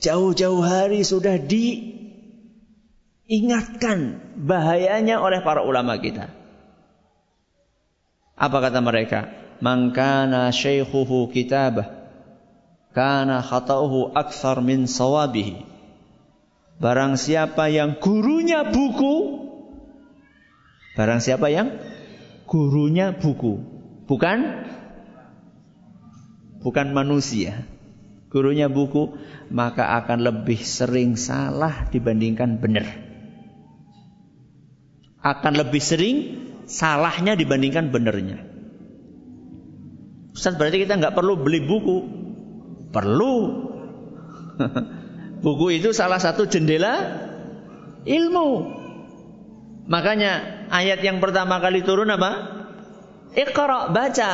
jauh-jauh 0.00 0.64
hari 0.64 1.04
sudah 1.04 1.36
diingatkan 1.36 4.24
bahayanya 4.40 5.20
oleh 5.20 5.44
para 5.44 5.60
ulama 5.60 6.00
kita. 6.00 6.32
Apa 8.36 8.60
kata 8.64 8.80
mereka? 8.80 9.28
Mangkana 9.60 10.52
syaikhuhu 10.52 11.32
kitabah 11.32 11.88
kana 12.96 13.40
khata'uhu 13.44 14.12
akthar 14.16 14.60
min 14.64 14.88
sawabihi. 14.88 15.76
Barang 16.76 17.16
siapa 17.16 17.72
yang 17.72 17.96
gurunya 17.96 18.68
buku 18.68 19.48
Barang 20.92 21.24
siapa 21.24 21.48
yang 21.48 21.72
gurunya 22.44 23.16
buku 23.16 23.64
Bukan 24.04 24.68
bukan 26.60 26.92
manusia. 26.92 27.64
Gurunya 28.30 28.68
buku, 28.68 29.16
maka 29.48 29.96
akan 30.02 30.20
lebih 30.20 30.60
sering 30.60 31.16
salah 31.16 31.88
dibandingkan 31.88 32.58
benar. 32.60 32.86
Akan 35.22 35.56
lebih 35.56 35.80
sering 35.80 36.16
salahnya 36.66 37.38
dibandingkan 37.38 37.88
benernya. 37.94 38.42
Ustaz 40.36 40.58
berarti 40.60 40.84
kita 40.84 41.00
nggak 41.00 41.16
perlu 41.16 41.40
beli 41.40 41.64
buku. 41.64 41.98
Perlu. 42.92 43.34
buku 45.44 45.66
itu 45.80 45.96
salah 45.96 46.20
satu 46.20 46.44
jendela 46.44 47.24
ilmu. 48.04 48.48
Makanya 49.86 50.66
ayat 50.68 51.00
yang 51.00 51.22
pertama 51.22 51.62
kali 51.62 51.86
turun 51.86 52.10
apa? 52.10 52.30
Iqra, 53.32 53.92
baca. 53.94 54.30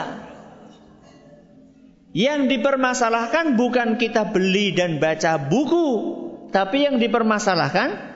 Yang 2.12 2.40
dipermasalahkan 2.57 3.57
bukan 3.57 3.96
kita 3.96 4.29
beli 4.29 4.77
dan 4.77 5.01
baca 5.01 5.40
buku, 5.40 5.88
tapi 6.53 6.85
yang 6.85 7.01
dipermasalahkan 7.01 8.12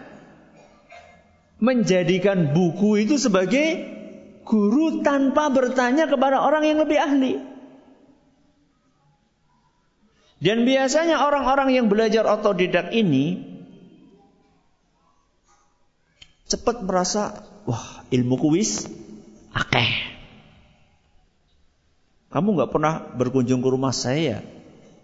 menjadikan 1.56 2.52
buku 2.52 3.09
itu 3.09 3.16
sebagai 3.16 3.96
guru 4.44 5.00
tanpa 5.00 5.48
bertanya 5.48 6.04
kepada 6.06 6.44
orang 6.44 6.68
yang 6.68 6.78
lebih 6.85 7.00
ahli. 7.00 7.35
Dan 10.37 10.68
biasanya 10.68 11.24
orang-orang 11.24 11.72
yang 11.72 11.88
belajar 11.88 12.28
otodidak 12.28 12.92
ini 12.92 13.40
cepat 16.44 16.85
merasa, 16.85 17.40
wah 17.64 18.04
ilmu 18.12 18.37
kuis 18.37 18.85
akeh. 19.56 20.15
Kamu 22.37 22.53
nggak 22.53 22.68
pernah 22.68 23.01
berkunjung 23.16 23.64
ke 23.64 23.68
rumah 23.72 23.96
saya? 23.96 24.44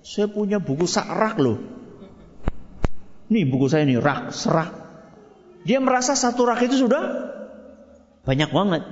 Saya 0.05 0.29
punya 0.29 0.61
buku 0.61 0.85
sakrak 0.85 1.40
loh. 1.40 1.57
Nih 3.33 3.49
buku 3.49 3.73
saya 3.73 3.88
nih 3.88 3.97
rak, 3.97 4.37
serak. 4.37 4.68
Dia 5.64 5.81
merasa 5.81 6.12
satu 6.12 6.45
rak 6.45 6.61
itu 6.61 6.85
sudah 6.85 7.33
banyak 8.29 8.53
banget. 8.53 8.85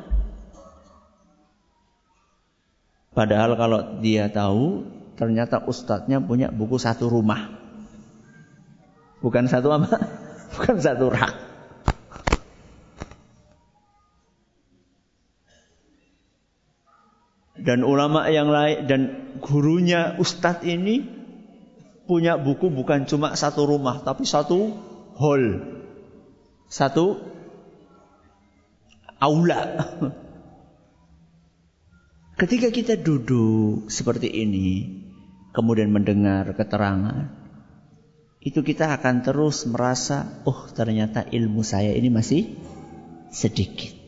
Padahal 3.12 3.60
kalau 3.60 4.00
dia 4.00 4.32
tahu 4.32 4.88
ternyata 5.20 5.60
ustadznya 5.68 6.24
punya 6.24 6.48
buku 6.48 6.80
satu 6.80 7.12
rumah. 7.12 7.60
Bukan 9.20 9.52
satu 9.52 9.68
apa? 9.68 10.00
Bukan 10.56 10.80
satu 10.80 11.12
rak. 11.12 11.49
Dan 17.60 17.84
ulama 17.84 18.26
yang 18.32 18.48
lain 18.48 18.78
dan 18.88 19.00
gurunya 19.44 20.16
ustadz 20.16 20.64
ini 20.64 21.04
punya 22.08 22.40
buku 22.40 22.72
bukan 22.72 23.06
cuma 23.06 23.36
satu 23.36 23.68
rumah 23.68 24.00
tapi 24.02 24.24
satu 24.24 24.74
hall. 25.20 25.44
Satu 26.66 27.20
aula. 29.20 29.60
Ketika 32.40 32.72
kita 32.72 32.96
duduk 32.96 33.92
seperti 33.92 34.32
ini, 34.32 34.88
kemudian 35.52 35.92
mendengar 35.92 36.48
keterangan, 36.56 37.28
itu 38.40 38.64
kita 38.64 38.96
akan 38.96 39.20
terus 39.20 39.68
merasa, 39.68 40.40
oh 40.48 40.64
ternyata 40.72 41.28
ilmu 41.28 41.60
saya 41.60 41.92
ini 41.92 42.08
masih 42.08 42.56
sedikit. 43.28 43.99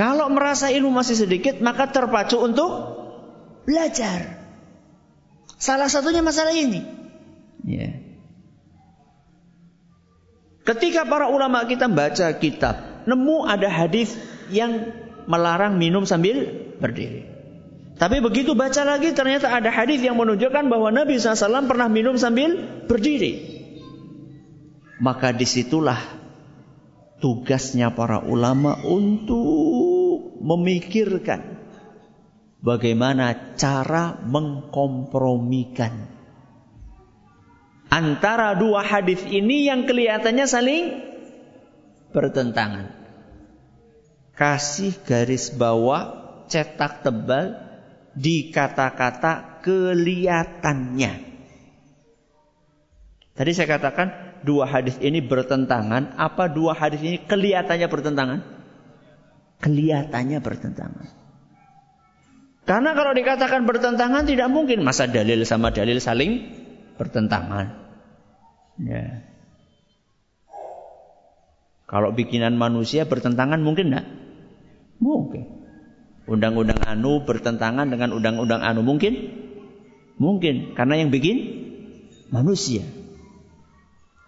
Kalau 0.00 0.32
merasa 0.32 0.72
ilmu 0.72 0.88
masih 0.96 1.12
sedikit, 1.12 1.60
maka 1.60 1.92
terpacu 1.92 2.40
untuk 2.40 2.72
belajar. 3.68 4.40
Salah 5.60 5.92
satunya 5.92 6.24
masalah 6.24 6.56
ini. 6.56 6.80
Ya. 7.68 8.00
Ketika 10.64 11.04
para 11.04 11.28
ulama 11.28 11.68
kita 11.68 11.84
baca 11.92 12.32
kitab, 12.40 13.04
nemu 13.04 13.44
ada 13.44 13.68
hadis 13.68 14.16
yang 14.48 14.88
melarang 15.28 15.76
minum 15.76 16.08
sambil 16.08 16.48
berdiri. 16.80 17.28
Tapi 18.00 18.24
begitu 18.24 18.56
baca 18.56 18.80
lagi 18.88 19.12
ternyata 19.12 19.52
ada 19.52 19.68
hadis 19.68 20.00
yang 20.00 20.16
menunjukkan 20.16 20.72
bahwa 20.72 20.88
Nabi 20.88 21.20
SAW 21.20 21.68
pernah 21.68 21.92
minum 21.92 22.16
sambil 22.16 22.56
berdiri. 22.88 23.60
Maka 24.96 25.36
di 25.36 25.44
situlah 25.44 26.00
tugasnya 27.20 27.92
para 27.92 28.24
ulama 28.24 28.80
untuk 28.80 29.89
memikirkan 30.40 31.60
bagaimana 32.64 33.54
cara 33.54 34.18
mengkompromikan 34.24 36.08
antara 37.92 38.56
dua 38.56 38.82
hadis 38.82 39.20
ini 39.28 39.68
yang 39.68 39.84
kelihatannya 39.84 40.46
saling 40.48 40.84
bertentangan 42.10 42.96
kasih 44.34 44.96
garis 45.04 45.52
bawah 45.52 46.20
cetak 46.48 47.04
tebal 47.04 47.60
di 48.16 48.50
kata-kata 48.50 49.62
kelihatannya. 49.62 51.12
Tadi 53.36 53.50
saya 53.54 53.68
katakan 53.78 54.08
dua 54.44 54.68
hadis 54.68 54.98
ini 55.00 55.22
bertentangan. 55.24 56.18
Apa 56.18 56.50
dua 56.50 56.76
hadis 56.76 57.00
ini 57.00 57.22
kelihatannya 57.24 57.88
bertentangan? 57.88 58.40
Kelihatannya 59.60 60.40
bertentangan. 60.40 61.08
Karena 62.64 62.94
kalau 62.94 63.12
dikatakan 63.12 63.66
bertentangan 63.66 64.24
tidak 64.24 64.48
mungkin 64.48 64.86
masa 64.86 65.10
dalil 65.10 65.42
sama 65.42 65.74
dalil 65.74 65.98
saling 65.98 66.46
bertentangan. 66.96 67.76
Ya. 68.80 69.26
Kalau 71.90 72.14
bikinan 72.14 72.54
manusia 72.54 73.02
bertentangan 73.08 73.58
mungkin 73.58 73.90
enggak? 73.90 74.06
Mungkin. 75.02 75.44
Undang-undang 76.30 76.78
anu 76.86 77.26
bertentangan 77.26 77.90
dengan 77.90 78.14
undang-undang 78.14 78.62
anu 78.62 78.86
mungkin? 78.86 79.34
Mungkin. 80.20 80.78
Karena 80.78 81.02
yang 81.02 81.10
bikin 81.10 81.36
manusia. 82.30 82.86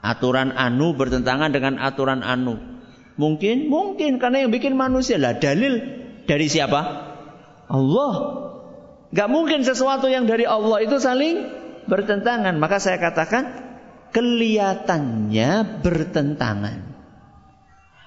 Aturan 0.03 0.51
anu 0.51 0.99
bertentangan 0.99 1.55
dengan 1.55 1.79
aturan 1.79 2.27
anu. 2.27 2.72
Mungkin? 3.17 3.69
Mungkin. 3.69 4.17
Karena 4.23 4.47
yang 4.47 4.53
bikin 4.53 4.77
manusia. 4.77 5.21
Lah 5.21 5.37
dalil 5.37 5.81
dari 6.25 6.47
siapa? 6.49 6.81
Allah. 7.69 8.15
Gak 9.13 9.29
mungkin 9.29 9.61
sesuatu 9.61 10.09
yang 10.09 10.25
dari 10.25 10.49
Allah 10.49 10.81
itu 10.81 10.97
saling 10.97 11.49
bertentangan. 11.85 12.57
Maka 12.57 12.81
saya 12.81 12.97
katakan 12.97 13.53
kelihatannya 14.13 15.83
bertentangan. 15.85 16.79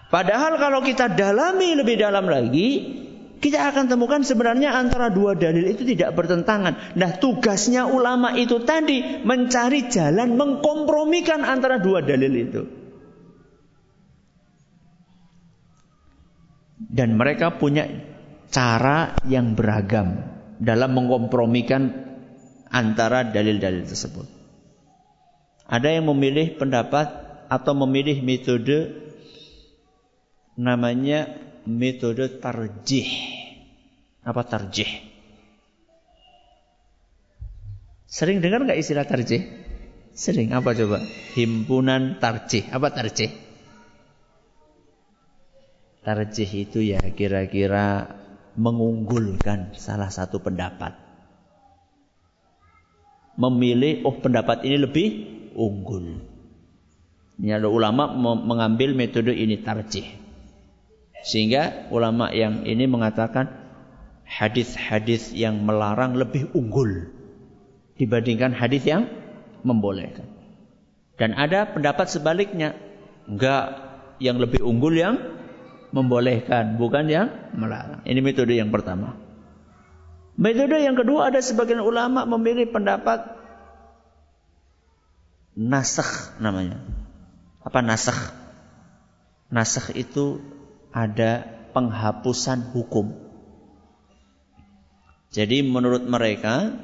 Padahal 0.09 0.61
kalau 0.61 0.79
kita 0.85 1.11
dalami 1.11 1.75
lebih 1.75 1.97
dalam 1.97 2.29
lagi, 2.29 3.01
kita 3.41 3.73
akan 3.73 3.91
temukan 3.91 4.21
sebenarnya 4.21 4.73
antara 4.73 5.11
dua 5.11 5.35
dalil 5.35 5.65
itu 5.65 5.83
tidak 5.83 6.13
bertentangan. 6.17 6.97
Nah, 6.97 7.19
tugasnya 7.19 7.89
ulama 7.89 8.33
itu 8.37 8.63
tadi 8.63 9.21
mencari 9.21 9.91
jalan 9.91 10.39
mengkompromikan 10.39 11.43
antara 11.43 11.81
dua 11.81 12.05
dalil 12.05 12.31
itu. 12.31 12.84
Dan 16.95 17.19
mereka 17.19 17.59
punya 17.59 17.91
cara 18.47 19.19
yang 19.27 19.51
beragam 19.51 20.15
dalam 20.63 20.95
mengkompromikan 20.95 21.91
antara 22.71 23.27
dalil-dalil 23.27 23.83
tersebut. 23.83 24.23
Ada 25.67 25.99
yang 25.99 26.07
memilih 26.07 26.55
pendapat 26.55 27.11
atau 27.51 27.73
memilih 27.75 28.23
metode 28.23 28.95
namanya 30.55 31.35
metode 31.67 32.39
tarjih. 32.39 33.09
Apa 34.23 34.47
tarjih? 34.47 34.87
Sering 38.07 38.39
dengar 38.39 38.63
nggak 38.63 38.79
istilah 38.79 39.03
tarjih? 39.03 39.43
Sering. 40.15 40.55
Apa 40.55 40.71
coba? 40.71 41.03
Himpunan 41.35 42.23
tarjih. 42.23 42.71
Apa 42.71 42.87
tarjih? 42.95 43.44
Tarjih 46.05 46.69
itu 46.69 46.85
ya 46.85 47.01
kira-kira 47.01 48.13
mengunggulkan 48.53 49.73
salah 49.73 50.13
satu 50.13 50.37
pendapat. 50.37 50.93
Memilih, 53.41 54.05
oh 54.05 54.13
pendapat 54.13 54.61
ini 54.63 54.77
lebih 54.77 55.07
unggul. 55.57 56.21
Ini 57.41 57.57
ada 57.57 57.67
ulama 57.67 58.13
mengambil 58.37 58.93
metode 58.93 59.33
ini 59.33 59.59
tarjih. 59.59 60.05
Sehingga 61.25 61.89
ulama 61.89 62.29
yang 62.29 62.63
ini 62.69 62.85
mengatakan 62.85 63.49
hadis-hadis 64.29 65.33
yang 65.33 65.65
melarang 65.65 66.15
lebih 66.15 66.53
unggul 66.53 67.09
dibandingkan 67.97 68.53
hadis 68.53 68.85
yang 68.85 69.09
membolehkan. 69.65 70.29
Dan 71.17 71.33
ada 71.33 71.65
pendapat 71.65 72.13
sebaliknya, 72.13 72.77
enggak 73.25 73.73
yang 74.21 74.37
lebih 74.37 74.61
unggul 74.61 74.93
yang 74.93 75.17
membolehkan, 75.95 76.75
bukan 76.75 77.07
yang 77.07 77.27
melarang. 77.55 78.03
Ini 78.03 78.19
metode 78.19 78.51
yang 78.51 78.67
pertama. 78.67 79.15
Metode 80.35 80.83
yang 80.83 80.99
kedua 80.99 81.31
ada 81.31 81.39
sebagian 81.39 81.79
ulama 81.79 82.27
memilih 82.27 82.67
pendapat 82.67 83.23
nasakh 85.55 86.35
namanya. 86.43 86.83
Apa 87.63 87.79
nasakh? 87.79 88.35
Nasakh 89.47 89.95
itu 89.95 90.43
ada 90.91 91.47
penghapusan 91.71 92.75
hukum. 92.75 93.15
Jadi 95.31 95.63
menurut 95.63 96.03
mereka 96.03 96.75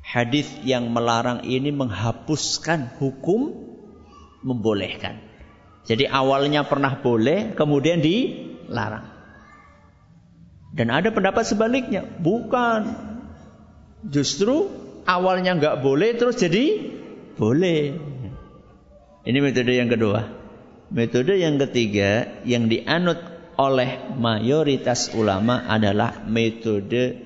hadis 0.00 0.48
yang 0.64 0.88
melarang 0.88 1.44
ini 1.44 1.68
menghapuskan 1.68 2.96
hukum 2.96 3.52
membolehkan. 4.40 5.29
Jadi 5.88 6.04
awalnya 6.06 6.68
pernah 6.68 7.00
boleh, 7.00 7.56
kemudian 7.56 8.04
dilarang. 8.04 9.08
Dan 10.70 10.94
ada 10.94 11.10
pendapat 11.10 11.42
sebaliknya, 11.48 12.06
bukan. 12.06 12.94
Justru 14.06 14.70
awalnya 15.04 15.58
nggak 15.58 15.82
boleh, 15.82 16.14
terus 16.14 16.38
jadi 16.38 16.94
boleh. 17.34 17.98
Ini 19.26 19.38
metode 19.42 19.74
yang 19.74 19.90
kedua. 19.90 20.38
Metode 20.90 21.38
yang 21.38 21.58
ketiga 21.58 22.40
yang 22.46 22.70
dianut 22.70 23.18
oleh 23.60 24.16
mayoritas 24.16 25.12
ulama 25.12 25.68
adalah 25.68 26.24
metode 26.24 27.20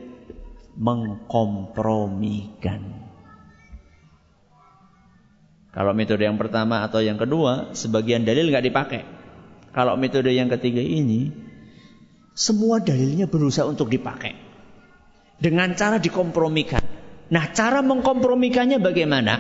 mengkompromikan. 0.75 3.04
Kalau 5.75 5.91
metode 5.91 6.23
yang 6.23 6.39
pertama 6.39 6.87
atau 6.87 7.03
yang 7.03 7.19
kedua, 7.19 7.75
sebagian 7.75 8.23
dalil 8.23 8.47
nggak 8.47 8.67
dipakai. 8.71 9.03
Kalau 9.75 9.99
metode 9.99 10.31
yang 10.31 10.47
ketiga 10.47 10.79
ini, 10.79 11.35
semua 12.31 12.79
dalilnya 12.79 13.27
berusaha 13.27 13.67
untuk 13.67 13.91
dipakai. 13.91 14.39
Dengan 15.35 15.75
cara 15.75 15.99
dikompromikan. 15.99 16.79
Nah, 17.35 17.51
cara 17.51 17.83
mengkompromikannya 17.83 18.79
bagaimana? 18.79 19.35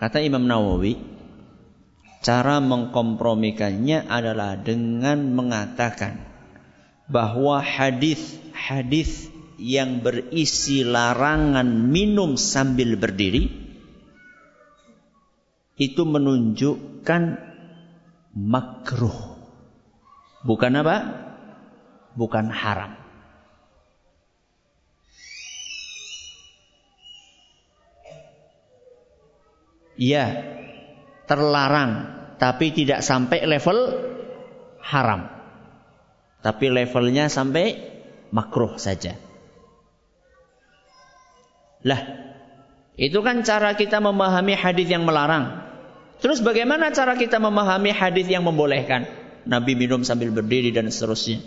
Kata 0.00 0.24
Imam 0.24 0.48
Nawawi, 0.48 0.96
cara 2.24 2.64
mengkompromikannya 2.64 4.08
adalah 4.08 4.56
dengan 4.56 5.36
mengatakan 5.36 6.24
bahwa 7.12 7.60
hadis-hadis 7.60 9.28
yang 9.58 10.06
berisi 10.06 10.86
larangan 10.86 11.66
minum 11.66 12.38
sambil 12.38 12.94
berdiri 12.94 13.50
itu 15.78 16.02
menunjukkan 16.06 17.22
makruh. 18.34 19.18
Bukan 20.46 20.72
apa? 20.78 20.96
Bukan 22.14 22.50
haram. 22.50 22.94
Iya, 29.98 30.26
terlarang, 31.26 32.06
tapi 32.38 32.70
tidak 32.70 33.02
sampai 33.02 33.42
level 33.42 33.78
haram. 34.78 35.26
Tapi 36.38 36.70
levelnya 36.70 37.26
sampai 37.26 37.74
makruh 38.30 38.78
saja. 38.78 39.18
Lah, 41.86 42.00
itu 42.98 43.18
kan 43.22 43.46
cara 43.46 43.78
kita 43.78 44.02
memahami 44.02 44.58
hadis 44.58 44.90
yang 44.90 45.06
melarang. 45.06 45.66
Terus 46.18 46.42
bagaimana 46.42 46.90
cara 46.90 47.14
kita 47.14 47.38
memahami 47.38 47.94
hadis 47.94 48.26
yang 48.26 48.42
membolehkan? 48.42 49.06
Nabi 49.46 49.78
minum 49.78 50.02
sambil 50.02 50.34
berdiri 50.34 50.74
dan 50.74 50.90
seterusnya. 50.90 51.38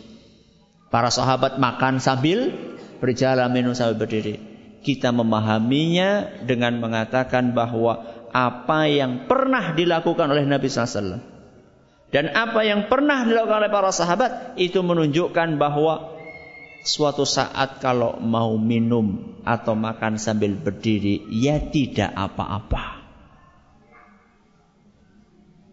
Para 0.87 1.11
sahabat 1.11 1.59
makan 1.59 1.99
sambil 1.99 2.55
berjalan 3.03 3.51
minum 3.51 3.75
sambil 3.75 4.07
berdiri. 4.07 4.39
Kita 4.81 5.11
memahaminya 5.13 6.41
dengan 6.47 6.79
mengatakan 6.81 7.51
bahwa 7.51 8.01
apa 8.31 8.87
yang 8.87 9.27
pernah 9.27 9.75
dilakukan 9.75 10.31
oleh 10.31 10.47
Nabi 10.47 10.71
SAW 10.71 11.19
dan 12.11 12.35
apa 12.35 12.67
yang 12.67 12.91
pernah 12.91 13.23
dilakukan 13.23 13.63
oleh 13.63 13.71
para 13.71 13.91
sahabat 13.95 14.59
itu 14.59 14.83
menunjukkan 14.83 15.55
bahwa 15.55 16.10
suatu 16.81 17.25
saat 17.25 17.77
kalau 17.77 18.17
mau 18.17 18.57
minum 18.57 19.37
atau 19.45 19.77
makan 19.77 20.17
sambil 20.17 20.57
berdiri, 20.57 21.21
ya 21.29 21.61
tidak 21.61 22.09
apa-apa. 22.13 23.01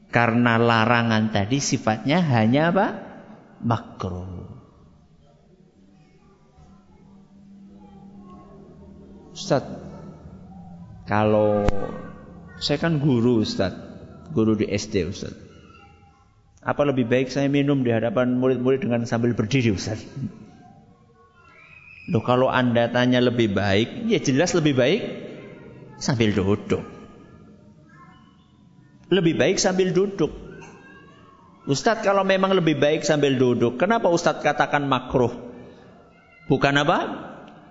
Karena 0.09 0.57
larangan 0.57 1.29
tadi 1.33 1.61
sifatnya 1.61 2.25
hanya 2.25 2.73
apa? 2.73 2.87
Makruh. 3.61 4.49
Ustaz, 9.37 9.62
kalau 11.05 11.62
saya 12.59 12.79
kan 12.81 12.99
guru 12.99 13.44
Ustaz, 13.44 13.71
guru 14.33 14.57
di 14.59 14.66
SD 14.66 15.07
Ustaz. 15.07 15.37
Apa 16.59 16.83
lebih 16.88 17.07
baik 17.07 17.31
saya 17.31 17.47
minum 17.47 17.87
di 17.87 17.94
hadapan 17.94 18.35
murid-murid 18.35 18.83
dengan 18.83 19.07
sambil 19.07 19.33
berdiri 19.38 19.71
Ustaz? 19.71 20.03
Loh 22.09 22.25
kalau 22.25 22.49
anda 22.49 22.88
tanya 22.88 23.21
lebih 23.21 23.53
baik, 23.53 24.09
ya 24.09 24.16
jelas 24.16 24.57
lebih 24.57 24.73
baik 24.73 25.03
sambil 26.01 26.33
duduk. 26.33 26.81
Lebih 29.12 29.37
baik 29.37 29.61
sambil 29.61 29.92
duduk. 29.92 30.33
Ustadz 31.68 32.01
kalau 32.01 32.25
memang 32.25 32.57
lebih 32.57 32.81
baik 32.81 33.05
sambil 33.05 33.37
duduk, 33.37 33.77
kenapa 33.77 34.09
Ustadz 34.09 34.40
katakan 34.40 34.88
makruh? 34.88 35.33
Bukan 36.49 36.81
apa? 36.81 36.99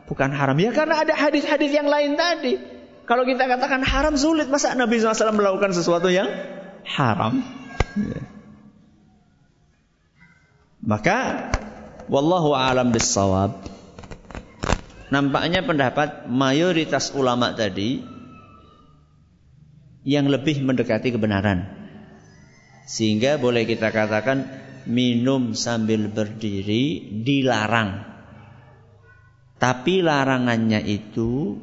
Bukan 0.05 0.29
haram. 0.37 0.53
Ya 0.61 0.69
karena 0.69 1.01
ada 1.01 1.17
hadis-hadis 1.17 1.73
yang 1.73 1.89
lain 1.89 2.13
tadi. 2.13 2.61
Kalau 3.09 3.25
kita 3.25 3.49
katakan 3.49 3.81
haram 3.81 4.13
sulit, 4.19 4.51
masa 4.53 4.77
Nabi 4.77 5.01
SAW 5.01 5.33
melakukan 5.33 5.73
sesuatu 5.73 6.13
yang 6.13 6.29
haram? 6.85 7.41
Ya. 7.97 8.21
Maka, 10.83 11.49
wallahu 12.05 12.53
alam 12.53 12.93
bisawab. 12.93 13.76
Nampaknya 15.07 15.63
pendapat 15.63 16.27
mayoritas 16.27 17.15
ulama 17.15 17.55
tadi 17.55 18.03
yang 20.03 20.27
lebih 20.27 20.63
mendekati 20.63 21.15
kebenaran. 21.15 21.67
Sehingga 22.87 23.39
boleh 23.39 23.63
kita 23.63 23.91
katakan 23.91 24.47
minum 24.87 25.55
sambil 25.55 26.07
berdiri 26.11 27.11
dilarang. 27.23 28.03
Tapi 29.59 30.03
larangannya 30.03 30.83
itu 30.83 31.55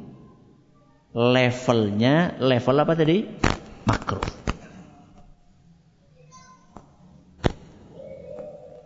levelnya 1.13 2.37
level 2.41 2.77
apa 2.81 2.93
tadi? 2.97 3.19
Makruh. 3.85 4.45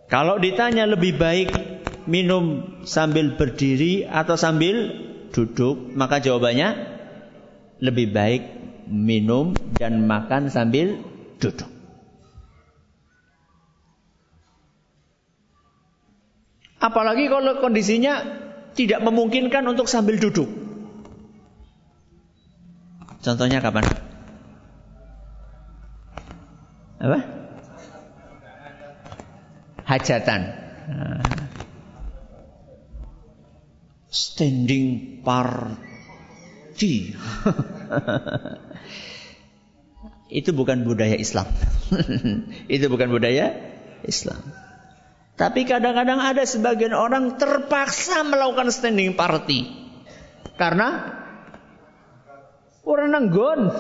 Kalau 0.09 0.41
ditanya 0.41 0.89
lebih 0.89 1.21
baik 1.21 1.78
minum 2.09 2.65
sambil 2.89 3.37
berdiri 3.37 4.09
atau 4.09 4.41
sambil 4.41 4.97
duduk? 5.31 5.93
Maka 5.93 6.25
jawabannya 6.25 6.69
lebih 7.85 8.11
baik 8.11 8.43
minum 8.89 9.53
dan 9.77 10.09
makan 10.09 10.49
sambil 10.49 11.05
duduk. 11.37 11.69
Apalagi 16.79 17.29
kalau 17.29 17.61
kondisinya 17.61 18.23
tidak 18.73 19.03
memungkinkan 19.05 19.67
untuk 19.69 19.91
sambil 19.91 20.17
duduk. 20.17 20.49
Contohnya 23.19 23.59
kapan? 23.59 23.83
Apa? 27.03 27.19
Hajatan. 29.85 30.41
Nah 30.89 31.38
standing 34.39 35.19
party. 35.27 37.11
itu 40.39 40.51
bukan 40.55 40.87
budaya 40.87 41.19
Islam. 41.19 41.51
itu 42.71 42.87
bukan 42.87 43.11
budaya 43.11 43.51
Islam. 44.07 44.39
Tapi 45.35 45.67
kadang-kadang 45.67 46.23
ada 46.23 46.47
sebagian 46.47 46.95
orang 46.95 47.35
terpaksa 47.35 48.23
melakukan 48.23 48.71
standing 48.71 49.19
party. 49.19 49.67
Karena 50.55 51.19
orang 52.87 53.11
nanggon. 53.11 53.75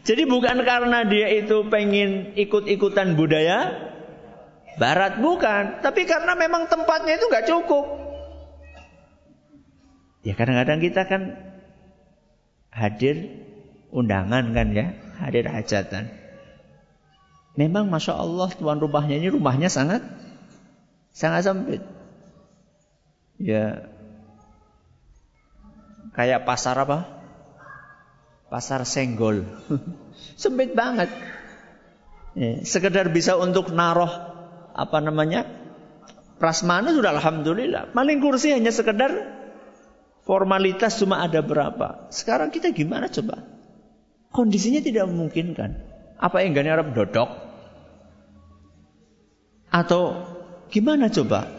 Jadi 0.00 0.24
bukan 0.24 0.64
karena 0.64 1.04
dia 1.04 1.28
itu 1.28 1.60
pengen 1.68 2.32
ikut-ikutan 2.40 3.20
budaya 3.20 3.68
barat 4.80 5.20
bukan, 5.20 5.84
tapi 5.84 6.08
karena 6.08 6.32
memang 6.40 6.72
tempatnya 6.72 7.20
itu 7.20 7.28
nggak 7.28 7.52
cukup. 7.52 8.09
Ya 10.20 10.36
kadang-kadang 10.36 10.84
kita 10.84 11.08
kan 11.08 11.22
hadir 12.68 13.40
undangan 13.88 14.52
kan 14.52 14.68
ya, 14.76 14.92
hadir 15.16 15.48
hajatan. 15.48 16.12
Memang 17.56 17.88
masya 17.88 18.14
Allah 18.14 18.48
tuan 18.54 18.78
rumahnya 18.78 19.18
ini 19.18 19.32
rumahnya 19.32 19.72
sangat 19.72 20.04
sangat 21.10 21.48
sempit. 21.48 21.82
Ya 23.40 23.88
kayak 26.12 26.44
pasar 26.44 26.76
apa? 26.78 27.08
Pasar 28.52 28.84
senggol, 28.84 29.46
sempit 30.42 30.76
banget. 30.76 31.08
Ya, 32.34 32.62
sekedar 32.62 33.10
bisa 33.10 33.34
untuk 33.34 33.74
naruh 33.74 34.10
apa 34.74 34.98
namanya 35.02 35.48
prasmanan 36.38 36.94
sudah 36.94 37.16
alhamdulillah. 37.18 37.90
Maling 37.94 38.22
kursi 38.22 38.54
hanya 38.54 38.70
sekedar 38.70 39.39
Formalitas 40.30 40.94
cuma 41.02 41.26
ada 41.26 41.42
berapa. 41.42 42.06
Sekarang 42.14 42.54
kita 42.54 42.70
gimana 42.70 43.10
coba? 43.10 43.42
Kondisinya 44.30 44.78
tidak 44.78 45.10
memungkinkan. 45.10 45.74
Apa 46.22 46.46
yang 46.46 46.54
gani 46.54 46.70
Arab 46.70 46.94
dodok? 46.94 47.34
Atau 49.74 50.22
gimana 50.70 51.10
coba? 51.10 51.50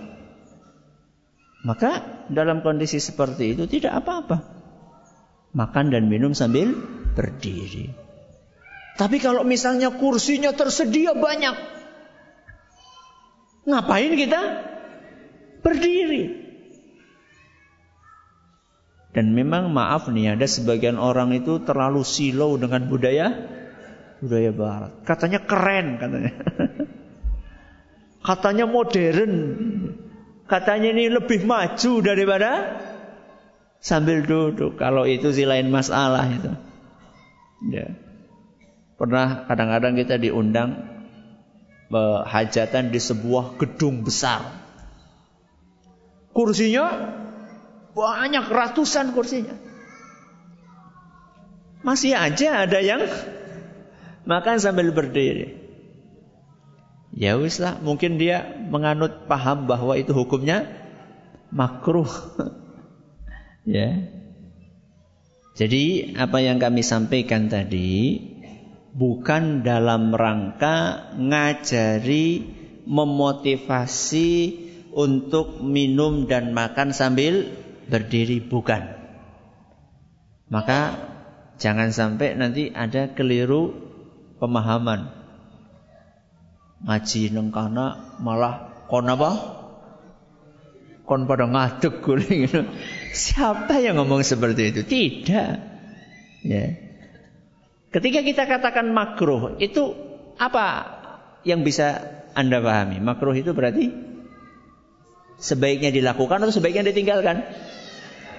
Maka 1.67 2.23
dalam 2.31 2.63
kondisi 2.63 3.03
seperti 3.03 3.59
itu 3.59 3.67
tidak 3.67 4.07
apa-apa. 4.07 4.39
Makan 5.51 5.91
dan 5.91 6.07
minum 6.07 6.31
sambil 6.31 6.71
berdiri. 7.11 7.91
Tapi 8.95 9.19
kalau 9.19 9.43
misalnya 9.43 9.91
kursinya 9.91 10.55
tersedia 10.55 11.11
banyak. 11.11 11.59
Ngapain 13.67 14.15
kita? 14.15 14.41
Berdiri. 15.59 16.40
Dan 19.11 19.35
memang 19.35 19.75
maaf 19.75 20.07
nih 20.07 20.39
ada 20.39 20.47
sebagian 20.47 20.95
orang 20.95 21.35
itu 21.35 21.59
terlalu 21.67 22.07
silau 22.07 22.55
dengan 22.55 22.87
budaya 22.87 23.35
budaya 24.23 24.51
barat. 24.55 24.91
Katanya 25.03 25.39
keren 25.43 25.99
katanya. 25.99 26.33
katanya 28.27 28.65
modern. 28.69 29.33
Katanya 30.47 30.89
ini 30.95 31.11
lebih 31.11 31.43
maju 31.43 31.93
daripada 31.99 32.79
sambil 33.83 34.23
duduk. 34.23 34.79
Kalau 34.79 35.03
itu 35.03 35.33
sih 35.35 35.43
lain 35.43 35.67
masalah 35.73 36.31
itu. 36.31 36.51
Ya. 37.67 37.91
Pernah 38.95 39.49
kadang-kadang 39.49 39.97
kita 39.97 40.15
diundang 40.21 40.87
hajatan 42.23 42.95
di 42.95 42.99
sebuah 43.01 43.59
gedung 43.59 44.07
besar. 44.07 44.63
Kursinya 46.31 46.87
banyak 47.91 48.45
ratusan 48.47 49.11
kursinya. 49.11 49.55
Masih 51.81 52.13
aja 52.13 52.65
ada 52.65 52.77
yang 52.77 53.01
makan 54.25 54.61
sambil 54.61 54.93
berdiri. 54.93 55.57
Ya 57.11 57.35
wis 57.35 57.59
lah, 57.59 57.75
mungkin 57.83 58.15
dia 58.15 58.47
menganut 58.71 59.27
paham 59.27 59.67
bahwa 59.67 59.97
itu 59.99 60.15
hukumnya 60.15 60.69
makruh. 61.51 62.07
ya. 63.67 64.07
Jadi 65.51 66.15
apa 66.15 66.39
yang 66.39 66.63
kami 66.63 66.79
sampaikan 66.79 67.51
tadi 67.51 68.23
bukan 68.95 69.67
dalam 69.67 70.15
rangka 70.15 71.11
ngajari 71.19 72.47
memotivasi 72.87 74.31
untuk 74.91 75.59
minum 75.63 76.27
dan 76.27 76.55
makan 76.55 76.95
sambil 76.95 77.51
berdiri 77.91 78.39
bukan. 78.39 78.95
Maka 80.47 80.95
jangan 81.59 81.91
sampai 81.91 82.39
nanti 82.39 82.71
ada 82.71 83.11
keliru 83.11 83.75
pemahaman. 84.39 85.11
Ngaji 86.81 87.35
nengkana 87.35 88.17
malah 88.23 88.87
kon 88.87 89.05
apa? 89.05 89.31
Kon 91.05 91.27
pada 91.27 91.45
ngaduk 91.45 91.99
guling 92.01 92.47
gitu. 92.47 92.63
Siapa 93.11 93.83
yang 93.83 93.99
ngomong 93.99 94.23
seperti 94.23 94.71
itu? 94.71 94.81
Tidak. 94.87 95.51
Ya. 96.47 96.65
Ketika 97.91 98.23
kita 98.23 98.43
katakan 98.47 98.95
makruh, 98.95 99.59
itu 99.59 99.93
apa 100.39 100.65
yang 101.43 101.67
bisa 101.67 102.01
Anda 102.33 102.63
pahami? 102.63 103.03
Makruh 103.03 103.35
itu 103.35 103.51
berarti 103.51 103.91
sebaiknya 105.37 105.91
dilakukan 105.91 106.39
atau 106.39 106.55
sebaiknya 106.55 106.87
ditinggalkan? 106.87 107.43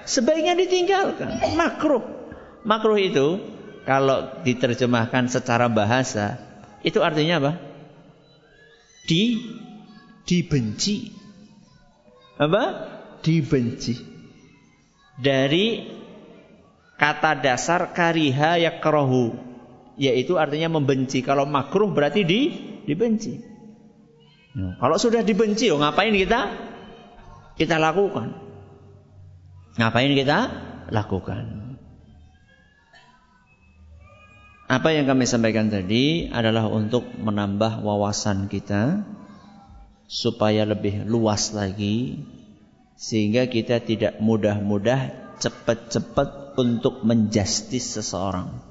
Sebaiknya 0.05 0.55
ditinggalkan. 0.57 1.55
Makruh. 1.55 2.03
Makruh 2.63 2.99
itu 2.99 3.39
kalau 3.83 4.43
diterjemahkan 4.43 5.27
secara 5.27 5.67
bahasa 5.67 6.39
itu 6.83 6.99
artinya 7.03 7.39
apa? 7.39 7.51
Di 9.07 9.39
dibenci. 10.23 11.11
Apa? 12.39 12.63
Dibenci. 13.23 13.99
Dari 15.19 15.87
kata 16.99 17.39
dasar 17.39 17.91
kariha 17.91 18.59
yakrohu 18.63 19.35
yaitu 19.95 20.39
artinya 20.39 20.79
membenci. 20.79 21.21
Kalau 21.21 21.47
makruh 21.47 21.91
berarti 21.91 22.23
di 22.23 22.41
dibenci. 22.83 23.53
Kalau 24.53 25.01
sudah 25.01 25.25
dibenci, 25.25 25.73
oh 25.73 25.81
ngapain 25.81 26.13
kita 26.13 26.41
kita 27.57 27.81
lakukan? 27.81 28.42
Ngapain 29.73 30.13
kita 30.13 30.39
lakukan? 30.93 31.73
Apa 34.69 34.89
yang 34.93 35.09
kami 35.09 35.25
sampaikan 35.25 35.69
tadi 35.69 36.29
adalah 36.29 36.69
untuk 36.69 37.05
menambah 37.17 37.81
wawasan 37.81 38.49
kita 38.49 39.05
supaya 40.05 40.65
lebih 40.65 41.09
luas 41.09 41.57
lagi 41.57 42.21
sehingga 42.93 43.49
kita 43.49 43.81
tidak 43.81 44.21
mudah-mudah 44.21 45.35
cepat-cepat 45.41 46.53
untuk 46.57 47.01
menjustis 47.01 47.97
seseorang. 47.97 48.61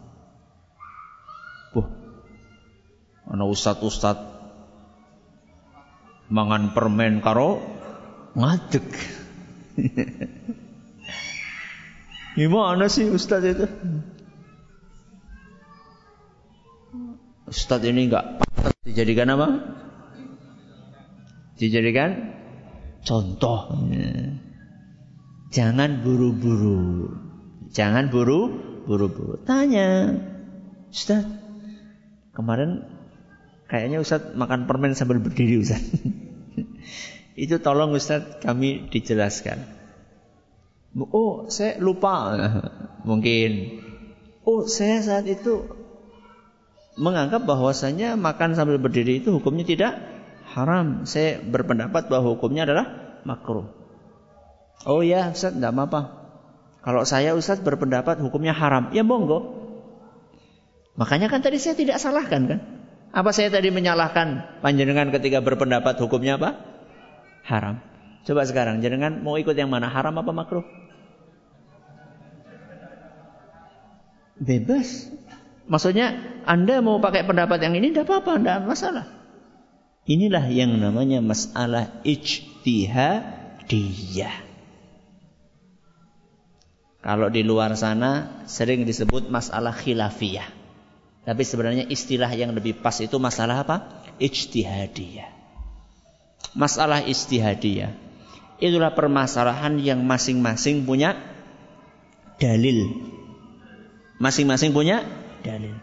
Buh, 1.74 1.86
ana 3.26 3.42
ustad-ustad 3.46 4.22
mangan 6.30 6.72
permen 6.72 7.18
karo 7.20 7.58
ngadeg. 8.38 8.86
Gimana 12.32 12.88
sih 12.88 13.12
Ustadz 13.12 13.44
itu? 13.44 13.66
Ustadz 17.44 17.84
ini 17.84 18.08
enggak 18.08 18.40
patut 18.40 18.72
dijadikan 18.88 19.28
apa? 19.36 19.48
Dijadikan 21.60 22.32
contoh. 23.04 23.76
Jangan 25.52 26.00
buru-buru. 26.00 27.12
Jangan 27.76 28.08
buru 28.08 28.40
buru-buru. 28.88 29.44
Tanya, 29.44 30.16
Ustadz, 30.88 31.28
kemarin 32.32 32.88
kayaknya 33.68 34.00
Ustadz 34.00 34.32
makan 34.32 34.64
permen 34.64 34.96
sambil 34.96 35.20
berdiri 35.20 35.60
Ustadz. 35.60 36.00
Itu 37.44 37.60
tolong 37.60 37.92
Ustadz 37.92 38.40
kami 38.40 38.88
dijelaskan. 38.88 39.81
Oh, 40.96 41.48
saya 41.48 41.80
lupa. 41.80 42.36
Mungkin. 43.08 43.80
Oh, 44.44 44.68
saya 44.68 45.00
saat 45.00 45.24
itu 45.24 45.70
menganggap 47.00 47.48
bahwasanya 47.48 48.20
makan 48.20 48.52
sambil 48.52 48.76
berdiri 48.76 49.24
itu 49.24 49.32
hukumnya 49.32 49.64
tidak 49.64 49.92
haram. 50.52 51.08
Saya 51.08 51.40
berpendapat 51.40 52.12
bahwa 52.12 52.36
hukumnya 52.36 52.68
adalah 52.68 53.18
makruh. 53.24 53.70
Oh 54.84 55.00
ya, 55.00 55.30
Ustaz, 55.32 55.54
tidak 55.54 55.72
apa-apa. 55.72 56.00
Kalau 56.82 57.02
saya 57.06 57.38
Ustaz 57.38 57.62
berpendapat 57.62 58.18
hukumnya 58.18 58.52
haram, 58.52 58.90
ya 58.90 59.06
monggo. 59.06 59.62
Makanya 60.98 61.30
kan 61.30 61.40
tadi 61.40 61.56
saya 61.56 61.78
tidak 61.78 62.02
salahkan 62.02 62.42
kan? 62.50 62.60
Apa 63.14 63.30
saya 63.30 63.48
tadi 63.48 63.70
menyalahkan 63.70 64.60
panjenengan 64.60 65.08
ketika 65.14 65.40
berpendapat 65.40 65.96
hukumnya 66.02 66.36
apa? 66.36 66.58
Haram. 67.46 67.80
Coba 68.26 68.42
sekarang, 68.44 68.82
jenengan 68.82 69.22
mau 69.22 69.38
ikut 69.38 69.54
yang 69.54 69.70
mana? 69.70 69.88
Haram 69.88 70.18
apa 70.18 70.30
makruh? 70.34 70.66
Bebas. 74.38 75.10
Maksudnya 75.68 76.18
Anda 76.48 76.82
mau 76.82 76.98
pakai 76.98 77.24
pendapat 77.24 77.62
yang 77.62 77.76
ini 77.78 77.92
tidak 77.94 78.10
apa-apa, 78.10 78.38
tidak 78.40 78.66
masalah. 78.66 79.06
Inilah 80.02 80.50
yang 80.50 80.82
namanya 80.82 81.22
masalah 81.22 82.02
ijtihadiyah. 82.02 83.30
Kalau 87.02 87.30
di 87.30 87.42
luar 87.42 87.74
sana 87.78 88.42
sering 88.46 88.86
disebut 88.86 89.30
masalah 89.30 89.74
khilafiyah. 89.74 90.46
Tapi 91.22 91.42
sebenarnya 91.46 91.86
istilah 91.86 92.30
yang 92.34 92.50
lebih 92.50 92.82
pas 92.82 92.98
itu 92.98 93.14
masalah 93.22 93.62
apa? 93.62 94.02
Ijtihadiyah. 94.18 95.30
Masalah 96.58 97.06
ijtihadiyah. 97.06 97.94
Itulah 98.58 98.94
permasalahan 98.94 99.78
yang 99.78 100.02
masing-masing 100.06 100.86
punya 100.86 101.14
dalil 102.38 103.11
Masing-masing 104.22 104.70
punya 104.70 105.02
dalil. 105.42 105.74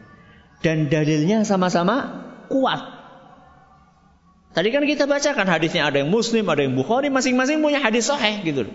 Dan 0.64 0.88
dalilnya 0.88 1.44
sama-sama 1.44 2.24
kuat. 2.48 2.80
Tadi 4.56 4.72
kan 4.72 4.88
kita 4.88 5.06
bacakan 5.06 5.46
hadisnya 5.46 5.92
ada 5.92 6.00
yang 6.00 6.10
Muslim, 6.10 6.48
ada 6.48 6.64
yang 6.64 6.74
Bukhari, 6.74 7.12
masing-masing 7.12 7.62
punya 7.62 7.84
hadis 7.84 8.10
sahih 8.10 8.42
gitu 8.42 8.66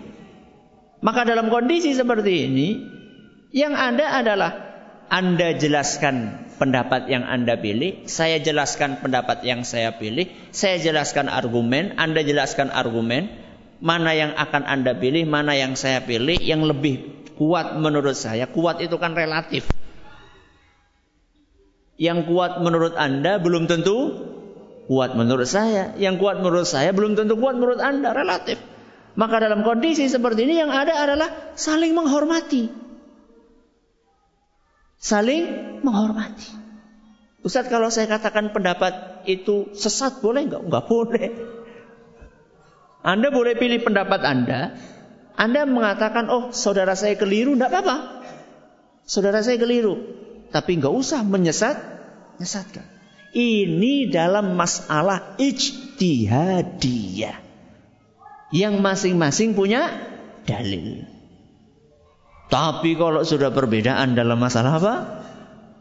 Maka 1.02 1.26
dalam 1.26 1.48
kondisi 1.50 1.96
seperti 1.96 2.46
ini, 2.46 2.68
yang 3.50 3.72
ada 3.72 4.20
adalah 4.20 4.52
Anda 5.08 5.56
jelaskan 5.56 6.46
pendapat 6.56 7.08
yang 7.10 7.24
Anda 7.26 7.60
pilih, 7.60 8.06
saya 8.08 8.40
jelaskan 8.40 9.00
pendapat 9.00 9.42
yang 9.44 9.66
saya 9.66 9.96
pilih, 9.96 10.30
saya 10.54 10.80
jelaskan 10.80 11.28
argumen, 11.28 11.98
Anda 12.00 12.22
jelaskan 12.24 12.70
argumen, 12.70 13.28
mana 13.84 14.14
yang 14.14 14.32
akan 14.38 14.64
Anda 14.64 14.96
pilih, 14.96 15.26
mana 15.28 15.58
yang 15.58 15.74
saya 15.74 16.00
pilih, 16.06 16.38
yang 16.40 16.64
lebih 16.64 17.13
kuat 17.34 17.78
menurut 17.78 18.14
saya, 18.14 18.46
kuat 18.50 18.78
itu 18.80 18.96
kan 18.98 19.14
relatif. 19.14 19.70
Yang 21.94 22.26
kuat 22.26 22.58
menurut 22.58 22.98
Anda 22.98 23.38
belum 23.38 23.70
tentu 23.70 24.18
kuat 24.90 25.14
menurut 25.14 25.46
saya. 25.46 25.94
Yang 25.94 26.18
kuat 26.22 26.42
menurut 26.42 26.66
saya 26.66 26.90
belum 26.90 27.14
tentu 27.14 27.38
kuat 27.38 27.54
menurut 27.54 27.78
Anda, 27.78 28.10
relatif. 28.10 28.58
Maka 29.14 29.38
dalam 29.38 29.62
kondisi 29.62 30.10
seperti 30.10 30.42
ini 30.42 30.58
yang 30.58 30.74
ada 30.74 30.98
adalah 30.98 31.54
saling 31.54 31.94
menghormati. 31.94 32.66
Saling 34.98 35.42
menghormati. 35.86 36.50
Ustaz 37.44 37.68
kalau 37.68 37.92
saya 37.92 38.08
katakan 38.08 38.50
pendapat 38.50 39.22
itu 39.28 39.70
sesat 39.76 40.18
boleh 40.18 40.48
enggak? 40.48 40.64
Enggak 40.64 40.84
boleh. 40.88 41.28
Anda 43.04 43.28
boleh 43.28 43.54
pilih 43.60 43.84
pendapat 43.84 44.24
Anda, 44.24 44.80
Anda 45.34 45.66
mengatakan, 45.66 46.30
oh 46.30 46.54
saudara 46.54 46.94
saya 46.94 47.18
keliru, 47.18 47.58
tidak 47.58 47.74
apa-apa. 47.74 47.96
Saudara 49.04 49.42
saya 49.42 49.58
keliru. 49.58 49.98
Tapi 50.54 50.78
nggak 50.78 50.94
usah 50.94 51.26
menyesat, 51.26 51.74
menyesatkan. 52.38 52.86
Ini 53.34 54.14
dalam 54.14 54.54
masalah 54.54 55.34
ijtihadiyah. 55.42 57.42
Yang 58.54 58.74
masing-masing 58.78 59.58
punya 59.58 59.90
dalil. 60.46 61.02
Tapi 62.46 62.94
kalau 62.94 63.26
sudah 63.26 63.50
perbedaan 63.50 64.14
dalam 64.14 64.38
masalah 64.38 64.78
apa? 64.78 64.94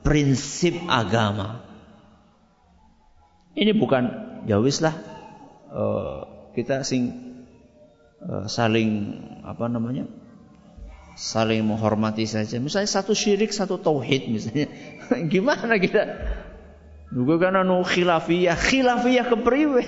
Prinsip 0.01 0.74
agama. 0.89 1.62
Ini 3.54 3.78
bukan 3.78 4.04
ya 4.49 4.58
wis 4.58 4.82
lah 4.82 4.97
uh, 5.70 6.49
kita 6.58 6.82
sing 6.82 7.32
saling 8.47 9.19
apa 9.43 9.67
namanya? 9.67 10.07
saling 11.13 11.61
menghormati 11.61 12.26
saja. 12.26 12.57
Misalnya 12.57 12.89
satu 12.89 13.13
syirik, 13.13 13.53
satu 13.53 13.78
tauhid 13.78 14.34
misalnya. 14.34 14.67
Gimana 15.34 15.78
kita? 15.78 16.03
Juga 17.13 17.49
kan 17.49 17.61
anu 17.61 17.86
khilafiyah, 17.86 18.57
khilafiyah 18.57 19.26
kepriwe? 19.30 19.86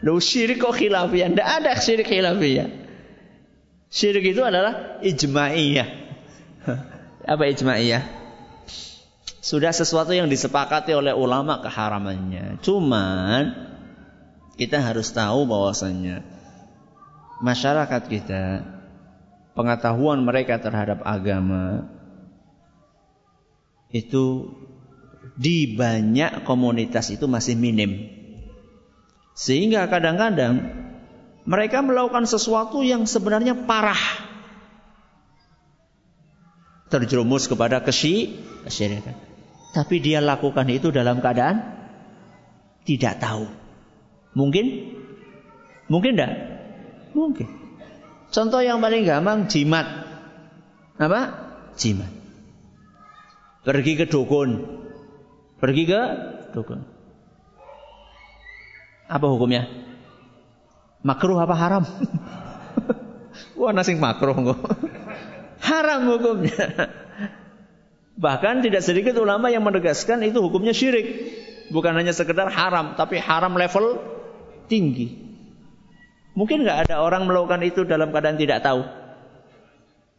Lu 0.00 0.16
syirik 0.22 0.64
kok 0.64 0.72
khilafiyah? 0.80 1.28
Tidak 1.32 1.48
ada 1.48 1.76
syirik 1.76 2.08
khilafiyah. 2.08 2.68
Syirik 3.88 4.36
itu 4.36 4.40
adalah 4.44 5.00
ijma'iyah. 5.04 5.88
Apa 7.32 7.44
ijma'iyah? 7.52 8.04
Sudah 9.44 9.72
sesuatu 9.72 10.12
yang 10.12 10.28
disepakati 10.28 10.92
oleh 10.92 11.16
ulama 11.16 11.60
keharamannya. 11.64 12.60
Cuman 12.60 13.52
kita 14.60 14.80
harus 14.80 15.08
tahu 15.12 15.48
bahwasanya 15.48 16.20
masyarakat 17.38 18.02
kita 18.10 18.42
pengetahuan 19.54 20.22
mereka 20.22 20.62
terhadap 20.62 21.02
agama 21.02 21.90
itu 23.90 24.54
di 25.38 25.74
banyak 25.78 26.44
komunitas 26.44 27.10
itu 27.14 27.26
masih 27.30 27.54
minim. 27.54 28.10
Sehingga 29.38 29.86
kadang-kadang 29.86 30.66
mereka 31.46 31.80
melakukan 31.80 32.26
sesuatu 32.26 32.82
yang 32.82 33.06
sebenarnya 33.06 33.54
parah. 33.66 33.98
Terjerumus 36.90 37.46
kepada 37.46 37.84
kesyirikan. 37.84 39.14
Tapi 39.76 39.96
dia 40.00 40.24
lakukan 40.24 40.66
itu 40.72 40.88
dalam 40.88 41.20
keadaan 41.20 41.60
tidak 42.88 43.20
tahu. 43.20 43.46
Mungkin? 44.32 44.66
Mungkin 45.92 46.12
enggak? 46.16 46.57
Mungkin. 47.12 47.48
Contoh 48.28 48.60
yang 48.60 48.84
paling 48.84 49.08
gampang 49.08 49.48
jimat. 49.48 49.86
Apa? 51.00 51.20
Jimat. 51.78 52.10
Pergi 53.64 53.92
ke 53.96 54.04
dukun. 54.08 54.80
Pergi 55.60 55.84
ke 55.88 56.00
dukun. 56.52 56.84
Apa 59.08 59.26
hukumnya? 59.28 59.64
Makruh 61.00 61.40
apa 61.40 61.54
haram? 61.56 61.84
Wah 63.60 63.72
nasi 63.72 63.96
makruh 63.96 64.36
kok. 64.36 64.60
haram 65.64 66.00
hukumnya. 66.10 66.90
Bahkan 68.18 68.66
tidak 68.66 68.82
sedikit 68.82 69.14
ulama 69.22 69.46
yang 69.48 69.62
menegaskan 69.62 70.26
itu 70.26 70.42
hukumnya 70.42 70.74
syirik. 70.74 71.38
Bukan 71.70 71.92
hanya 71.94 72.16
sekedar 72.16 72.50
haram, 72.50 72.96
tapi 72.96 73.20
haram 73.20 73.54
level 73.54 74.00
tinggi. 74.66 75.27
Mungkin 76.38 76.62
nggak 76.62 76.86
ada 76.86 77.02
orang 77.02 77.26
melakukan 77.26 77.66
itu 77.66 77.82
dalam 77.82 78.14
keadaan 78.14 78.38
tidak 78.38 78.62
tahu? 78.62 78.86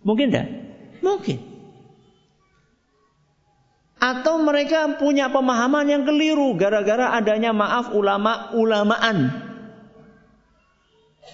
Mungkin 0.04 0.28
tidak? 0.28 0.52
Mungkin. 1.00 1.40
Atau 4.04 4.44
mereka 4.44 5.00
punya 5.00 5.32
pemahaman 5.32 5.88
yang 5.88 6.04
keliru 6.04 6.60
gara-gara 6.60 7.16
adanya 7.16 7.56
maaf 7.56 7.96
ulama-ulamaan. 7.96 9.32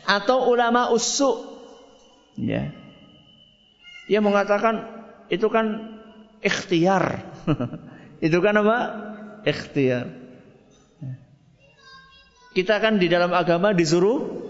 Atau 0.06 0.54
ulama 0.54 0.94
usuk. 0.94 1.66
Ya. 2.38 2.70
Dia 4.06 4.22
mengatakan 4.22 4.86
itu 5.34 5.50
kan 5.50 5.98
ikhtiar. 6.46 7.26
itu 8.26 8.38
kan 8.38 8.54
apa? 8.62 8.78
Ikhtiar. 9.50 10.14
Kita 12.54 12.78
kan 12.78 13.02
di 13.02 13.10
dalam 13.10 13.34
agama 13.34 13.74
disuruh 13.74 14.45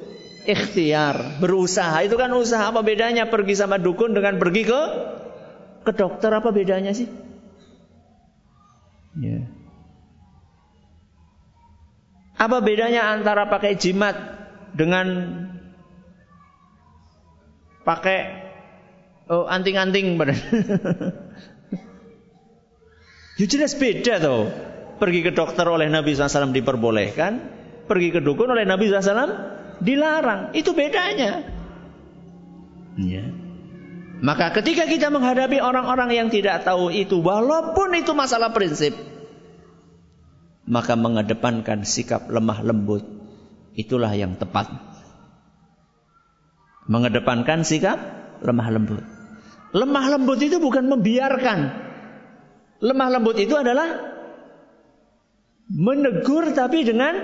ikhtiar, 0.45 1.41
berusaha. 1.41 2.05
Itu 2.05 2.15
kan 2.15 2.31
usaha. 2.37 2.69
Apa 2.69 2.85
bedanya 2.85 3.27
pergi 3.27 3.57
sama 3.57 3.81
dukun 3.81 4.13
dengan 4.13 4.37
pergi 4.37 4.63
ke 4.63 4.81
ke 5.83 5.91
dokter? 5.91 6.29
Apa 6.29 6.53
bedanya 6.53 6.93
sih? 6.93 7.09
Ya. 9.17 9.49
Apa 12.35 12.59
bedanya 12.61 13.15
antara 13.15 13.49
pakai 13.49 13.79
jimat 13.79 14.15
dengan 14.75 15.07
pakai 17.87 18.43
oh, 19.31 19.47
anting-anting 19.47 20.19
ya 23.39 23.45
jelas 23.47 23.79
beda 23.79 24.19
tuh. 24.19 24.51
Pergi 24.95 25.27
ke 25.27 25.35
dokter 25.35 25.67
oleh 25.67 25.91
Nabi 25.91 26.15
SAW 26.15 26.55
diperbolehkan, 26.55 27.43
pergi 27.83 28.15
ke 28.15 28.23
dukun 28.23 28.47
oleh 28.47 28.63
Nabi 28.63 28.87
SAW 28.87 29.54
dilarang. 29.85 30.57
Itu 30.57 30.73
bedanya. 30.73 31.45
Ya. 32.97 33.25
Maka 34.25 34.55
ketika 34.57 34.87
kita 34.89 35.11
menghadapi 35.11 35.61
orang-orang 35.61 36.15
yang 36.15 36.27
tidak 36.33 36.65
tahu 36.65 36.89
itu, 36.89 37.19
walaupun 37.19 37.93
itu 37.93 38.15
masalah 38.15 38.55
prinsip, 38.55 38.95
maka 40.65 40.97
mengedepankan 40.97 41.85
sikap 41.85 42.25
lemah 42.31 42.65
lembut, 42.65 43.05
itulah 43.77 44.09
yang 44.17 44.33
tepat. 44.39 44.71
Mengedepankan 46.89 47.61
sikap 47.61 47.97
lemah 48.41 48.69
lembut. 48.73 49.03
Lemah 49.75 50.05
lembut 50.15 50.39
itu 50.39 50.57
bukan 50.63 50.87
membiarkan. 50.87 51.59
Lemah 52.79 53.09
lembut 53.11 53.35
itu 53.35 53.53
adalah 53.59 54.15
menegur 55.67 56.55
tapi 56.55 56.87
dengan 56.87 57.19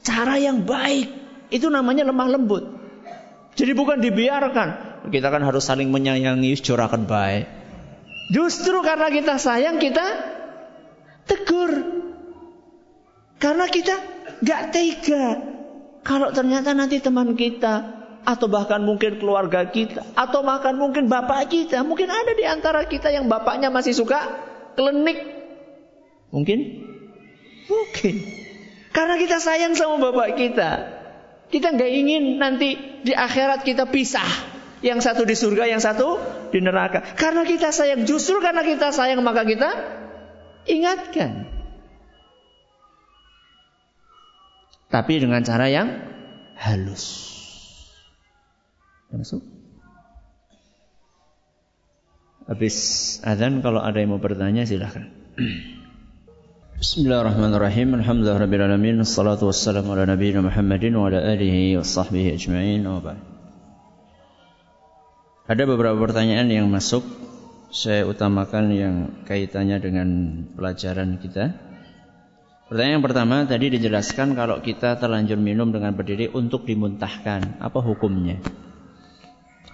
cara 0.00 0.40
yang 0.40 0.64
baik. 0.64 1.27
Itu 1.48 1.72
namanya 1.72 2.04
lemah 2.04 2.28
lembut. 2.28 2.64
Jadi 3.58 3.72
bukan 3.74 3.98
dibiarkan. 3.98 4.68
Kita 5.08 5.28
kan 5.32 5.42
harus 5.42 5.64
saling 5.66 5.88
menyayangi, 5.88 6.54
jorakan 6.60 7.08
baik. 7.08 7.48
Justru 8.30 8.84
karena 8.84 9.08
kita 9.08 9.40
sayang, 9.40 9.80
kita 9.80 10.04
tegur. 11.24 11.72
Karena 13.40 13.66
kita 13.66 13.94
gak 14.44 14.62
tega. 14.74 15.26
Kalau 16.04 16.30
ternyata 16.30 16.76
nanti 16.76 17.00
teman 17.00 17.34
kita, 17.34 17.98
atau 18.28 18.46
bahkan 18.50 18.84
mungkin 18.84 19.16
keluarga 19.16 19.64
kita, 19.64 20.04
atau 20.12 20.44
bahkan 20.44 20.76
mungkin 20.76 21.08
bapak 21.08 21.48
kita, 21.48 21.80
mungkin 21.80 22.12
ada 22.12 22.32
di 22.36 22.44
antara 22.44 22.84
kita 22.84 23.08
yang 23.08 23.24
bapaknya 23.24 23.72
masih 23.72 23.96
suka 23.96 24.20
klenik. 24.76 25.18
Mungkin? 26.28 26.58
Mungkin. 27.68 28.14
Karena 28.92 29.14
kita 29.16 29.40
sayang 29.40 29.72
sama 29.72 30.12
bapak 30.12 30.36
kita. 30.36 30.97
Kita 31.48 31.72
nggak 31.72 31.90
ingin 31.92 32.36
nanti 32.36 32.76
di 33.00 33.12
akhirat 33.16 33.64
kita 33.64 33.88
pisah. 33.88 34.56
Yang 34.78 35.10
satu 35.10 35.26
di 35.26 35.34
surga, 35.34 35.66
yang 35.66 35.82
satu 35.82 36.22
di 36.54 36.62
neraka. 36.62 37.02
Karena 37.18 37.42
kita 37.42 37.74
sayang, 37.74 38.06
justru 38.06 38.38
karena 38.38 38.62
kita 38.62 38.94
sayang 38.94 39.18
maka 39.26 39.42
kita 39.42 39.70
ingatkan. 40.70 41.50
Tapi 44.88 45.12
dengan 45.18 45.42
cara 45.42 45.66
yang 45.66 45.88
halus. 46.54 47.26
Masuk? 49.10 49.42
Habis 52.48 52.76
azan 53.26 53.60
kalau 53.60 53.82
ada 53.84 53.98
yang 54.00 54.16
mau 54.16 54.22
bertanya 54.22 54.64
silahkan. 54.64 55.10
Bismillahirrahmanirrahim. 56.78 57.98
Alhamdulillahirabbil 57.98 58.62
alamin. 58.62 59.02
Wassalatu 59.02 59.50
wassalamu 59.50 59.98
ala 59.98 60.14
nabiyina 60.14 60.46
Muhammadin 60.46 60.94
wa 60.94 61.10
ala 61.10 61.26
alihi 61.26 61.74
washabbihi 61.74 62.38
ajma'in. 62.38 62.86
Ada 65.50 65.62
beberapa 65.66 65.98
pertanyaan 65.98 66.46
yang 66.46 66.70
masuk. 66.70 67.02
Saya 67.74 68.06
utamakan 68.06 68.70
yang 68.70 68.94
kaitannya 69.26 69.82
dengan 69.82 70.08
pelajaran 70.54 71.18
kita. 71.18 71.58
Pertanyaan 72.70 73.02
yang 73.02 73.06
pertama 73.10 73.42
tadi 73.42 73.74
dijelaskan 73.74 74.38
kalau 74.38 74.62
kita 74.62 75.02
terlanjur 75.02 75.34
minum 75.34 75.74
dengan 75.74 75.98
berdiri 75.98 76.30
untuk 76.30 76.62
dimuntahkan, 76.62 77.58
apa 77.58 77.82
hukumnya? 77.82 78.38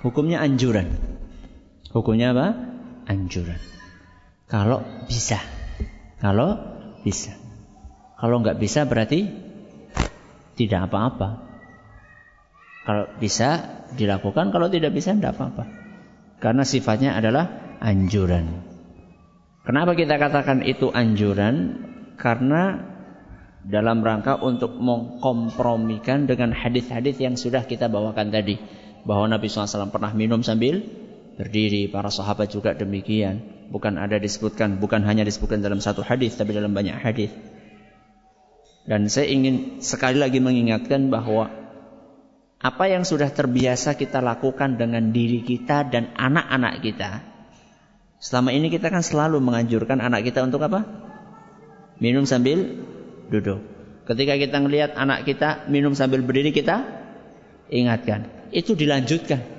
Hukumnya 0.00 0.40
anjuran. 0.40 0.88
Hukumnya 1.92 2.32
apa? 2.32 2.56
Anjuran. 3.12 3.60
Kalau 4.48 4.80
bisa. 5.04 5.36
Kalau 6.24 6.73
bisa. 7.04 7.36
Kalau 8.16 8.40
nggak 8.40 8.56
bisa 8.56 8.88
berarti 8.88 9.28
tidak 10.56 10.88
apa-apa. 10.90 11.28
Kalau 12.84 13.04
bisa 13.20 13.80
dilakukan, 13.96 14.52
kalau 14.52 14.68
tidak 14.72 14.96
bisa 14.96 15.12
tidak 15.12 15.36
apa-apa. 15.36 15.64
Karena 16.40 16.64
sifatnya 16.64 17.16
adalah 17.16 17.76
anjuran. 17.80 18.64
Kenapa 19.64 19.96
kita 19.96 20.20
katakan 20.20 20.60
itu 20.64 20.92
anjuran? 20.92 21.84
Karena 22.20 22.76
dalam 23.64 24.04
rangka 24.04 24.36
untuk 24.36 24.76
mengkompromikan 24.76 26.28
dengan 26.28 26.52
hadis-hadis 26.52 27.16
yang 27.16 27.40
sudah 27.40 27.64
kita 27.64 27.88
bawakan 27.88 28.28
tadi. 28.28 28.60
Bahwa 29.04 29.28
Nabi 29.32 29.48
SAW 29.48 29.88
pernah 29.88 30.12
minum 30.12 30.44
sambil 30.44 30.84
berdiri. 31.40 31.88
Para 31.88 32.12
sahabat 32.12 32.52
juga 32.52 32.76
demikian. 32.76 33.63
Bukan 33.72 33.96
ada 33.96 34.20
disebutkan, 34.20 34.76
bukan 34.82 35.02
hanya 35.04 35.24
disebutkan 35.24 35.64
dalam 35.64 35.80
satu 35.80 36.04
hadis, 36.04 36.36
tapi 36.36 36.52
dalam 36.52 36.72
banyak 36.72 36.96
hadis. 37.00 37.32
Dan 38.84 39.08
saya 39.08 39.32
ingin 39.32 39.80
sekali 39.80 40.20
lagi 40.20 40.44
mengingatkan 40.44 41.08
bahwa 41.08 41.48
apa 42.60 42.84
yang 42.88 43.04
sudah 43.04 43.28
terbiasa 43.32 43.96
kita 43.96 44.24
lakukan 44.24 44.76
dengan 44.80 45.12
diri 45.12 45.44
kita 45.44 45.88
dan 45.88 46.12
anak-anak 46.16 46.80
kita. 46.84 47.10
Selama 48.20 48.56
ini 48.56 48.72
kita 48.72 48.88
kan 48.88 49.04
selalu 49.04 49.40
menganjurkan 49.40 50.00
anak 50.00 50.24
kita 50.24 50.44
untuk 50.44 50.64
apa? 50.64 50.84
Minum 52.00 52.24
sambil 52.24 52.84
duduk. 53.28 53.60
Ketika 54.04 54.36
kita 54.36 54.56
melihat 54.60 54.96
anak 54.96 55.24
kita 55.28 55.68
minum 55.68 55.96
sambil 55.96 56.20
berdiri 56.20 56.52
kita 56.52 56.84
ingatkan. 57.72 58.28
Itu 58.52 58.76
dilanjutkan. 58.76 59.53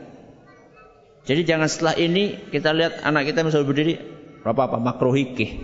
Jadi 1.25 1.41
jangan 1.41 1.65
setelah 1.65 1.97
ini 1.97 2.37
kita 2.53 2.69
lihat 2.69 3.01
anak 3.01 3.25
kita 3.25 3.41
sambil 3.49 3.73
berdiri 3.73 3.97
apa 4.45 4.61
apa 4.69 4.77
makrohikih. 4.77 5.57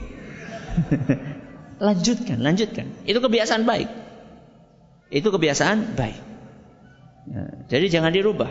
lanjutkan, 1.85 2.41
lanjutkan. 2.41 2.89
Itu 3.05 3.21
kebiasaan 3.21 3.69
baik. 3.69 3.89
Itu 5.13 5.29
kebiasaan 5.29 5.93
baik. 5.93 6.19
Ya, 7.29 7.43
jadi 7.69 7.85
jangan 7.93 8.09
dirubah. 8.09 8.49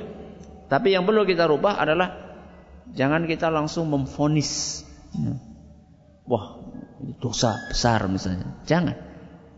Tapi 0.71 0.95
yang 0.95 1.03
perlu 1.03 1.27
kita 1.27 1.51
rubah 1.51 1.83
adalah 1.83 2.15
jangan 2.95 3.27
kita 3.27 3.51
langsung 3.51 3.91
memfonis. 3.91 4.87
Ya. 5.11 5.35
Wah, 6.31 6.63
dosa 7.19 7.59
besar 7.67 8.07
misalnya. 8.07 8.55
Jangan. 8.71 8.95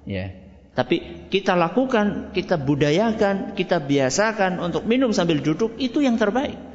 Ya. 0.08 0.32
Tapi 0.72 1.28
kita 1.28 1.52
lakukan, 1.52 2.32
kita 2.32 2.56
budayakan, 2.56 3.52
kita 3.52 3.76
biasakan 3.76 4.56
untuk 4.56 4.88
minum 4.88 5.12
sambil 5.12 5.44
duduk 5.44 5.76
itu 5.76 6.00
yang 6.00 6.16
terbaik. 6.16 6.71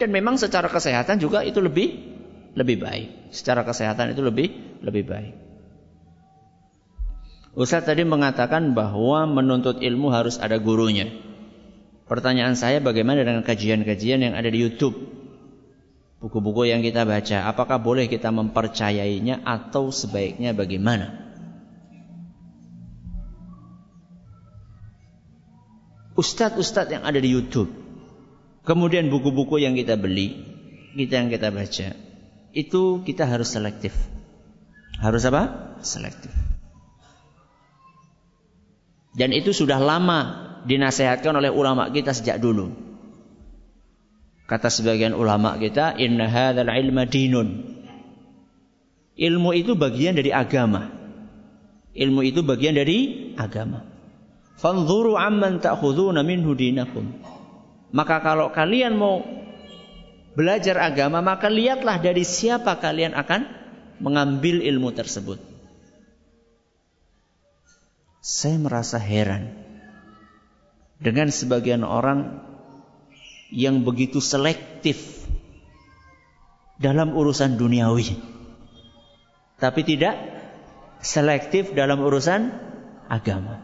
Dan 0.00 0.16
memang 0.16 0.40
secara 0.40 0.72
kesehatan 0.72 1.20
juga 1.20 1.44
itu 1.44 1.60
lebih 1.60 2.16
lebih 2.56 2.80
baik. 2.80 3.08
Secara 3.36 3.62
kesehatan 3.68 4.16
itu 4.16 4.24
lebih 4.24 4.80
lebih 4.80 5.04
baik. 5.04 5.34
Ustaz 7.52 7.84
tadi 7.84 8.06
mengatakan 8.08 8.72
bahwa 8.72 9.28
menuntut 9.28 9.84
ilmu 9.84 10.08
harus 10.08 10.40
ada 10.40 10.56
gurunya. 10.56 11.12
Pertanyaan 12.08 12.56
saya 12.56 12.80
bagaimana 12.80 13.22
dengan 13.22 13.44
kajian-kajian 13.44 14.24
yang 14.24 14.34
ada 14.34 14.48
di 14.48 14.58
YouTube? 14.58 14.96
Buku-buku 16.18 16.66
yang 16.68 16.80
kita 16.80 17.04
baca, 17.04 17.48
apakah 17.48 17.76
boleh 17.80 18.08
kita 18.08 18.32
mempercayainya 18.32 19.44
atau 19.44 19.92
sebaiknya 19.92 20.56
bagaimana? 20.56 21.30
ustadz-ustadz 26.20 26.92
yang 26.92 27.04
ada 27.08 27.16
di 27.16 27.32
YouTube, 27.32 27.72
kemudian 28.64 29.08
buku-buku 29.08 29.60
yang 29.62 29.76
kita 29.76 29.96
beli, 29.96 30.40
kita 30.96 31.14
yang 31.20 31.28
kita 31.30 31.48
baca, 31.52 31.88
itu 32.50 32.82
kita 33.06 33.24
harus 33.26 33.52
selektif. 33.54 33.94
Harus 35.00 35.24
apa? 35.24 35.76
Selektif. 35.80 36.32
Dan 39.16 39.34
itu 39.34 39.50
sudah 39.50 39.82
lama 39.82 40.20
dinasehatkan 40.64 41.34
oleh 41.34 41.50
ulama 41.50 41.90
kita 41.90 42.14
sejak 42.14 42.38
dulu. 42.38 42.90
Kata 44.50 44.66
sebagian 44.66 45.14
ulama 45.14 45.54
kita, 45.62 45.94
inna 45.94 46.26
hadzal 46.26 46.66
ilma 46.66 47.06
dinun. 47.06 47.78
Ilmu 49.14 49.50
itu 49.54 49.78
bagian 49.78 50.18
dari 50.18 50.34
agama. 50.34 50.90
Ilmu 51.94 52.20
itu 52.26 52.42
bagian 52.42 52.74
dari 52.74 53.30
agama. 53.38 53.86
Fanzuru 54.58 55.14
amman 55.14 55.62
ta'khuduna 55.62 56.26
minhu 56.26 56.56
dinakum. 56.58 57.19
Maka 57.90 58.22
kalau 58.22 58.54
kalian 58.54 58.94
mau 58.94 59.26
belajar 60.38 60.78
agama, 60.78 61.18
maka 61.18 61.50
lihatlah 61.50 61.98
dari 61.98 62.22
siapa 62.22 62.78
kalian 62.78 63.18
akan 63.18 63.50
mengambil 63.98 64.62
ilmu 64.62 64.94
tersebut. 64.94 65.38
Saya 68.20 68.56
merasa 68.60 69.00
heran 69.00 69.50
dengan 71.00 71.32
sebagian 71.32 71.82
orang 71.82 72.44
yang 73.50 73.82
begitu 73.82 74.22
selektif 74.22 75.26
dalam 76.78 77.16
urusan 77.16 77.58
duniawi. 77.58 78.14
Tapi 79.60 79.80
tidak 79.84 80.14
selektif 81.02 81.76
dalam 81.76 82.00
urusan 82.00 82.54
agama. 83.10 83.60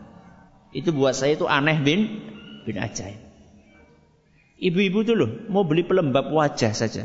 Itu 0.74 0.92
buat 0.92 1.16
saya 1.16 1.38
itu 1.38 1.48
aneh 1.48 1.78
bin 1.80 2.00
bin 2.68 2.76
ajaib. 2.76 3.25
Ibu-ibu 4.56 5.04
tuh 5.04 5.16
loh 5.16 5.30
mau 5.52 5.68
beli 5.68 5.84
pelembab 5.84 6.32
wajah 6.32 6.72
saja. 6.72 7.04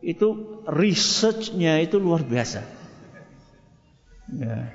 Itu 0.00 0.62
researchnya 0.64 1.82
itu 1.82 1.98
luar 1.98 2.22
biasa. 2.22 2.62
Ya. 4.30 4.70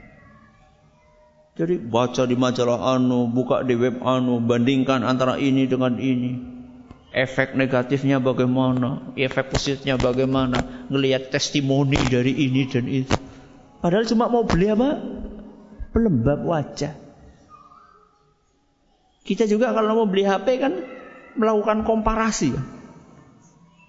Jadi 1.55 1.79
baca 1.79 2.27
di 2.27 2.35
majalah 2.35 2.99
anu, 2.99 3.31
buka 3.31 3.63
di 3.63 3.79
web 3.79 4.03
anu, 4.03 4.43
bandingkan 4.43 5.07
antara 5.07 5.39
ini 5.39 5.63
dengan 5.71 5.95
ini. 5.95 6.53
Efek 7.15 7.55
negatifnya 7.55 8.19
bagaimana, 8.19 9.15
efek 9.15 9.55
positifnya 9.55 9.95
bagaimana, 9.95 10.87
ngelihat 10.91 11.31
testimoni 11.31 11.95
dari 12.11 12.35
ini 12.35 12.67
dan 12.67 12.91
itu. 12.91 13.15
Padahal 13.79 14.03
cuma 14.03 14.27
mau 14.27 14.43
beli 14.43 14.67
apa? 14.67 14.99
Pelembab 15.95 16.43
wajah. 16.43 16.91
Kita 19.23 19.47
juga 19.47 19.71
kalau 19.71 20.03
mau 20.03 20.07
beli 20.11 20.27
HP 20.27 20.59
kan 20.59 20.73
melakukan 21.35 21.83
komparasi. 21.83 22.55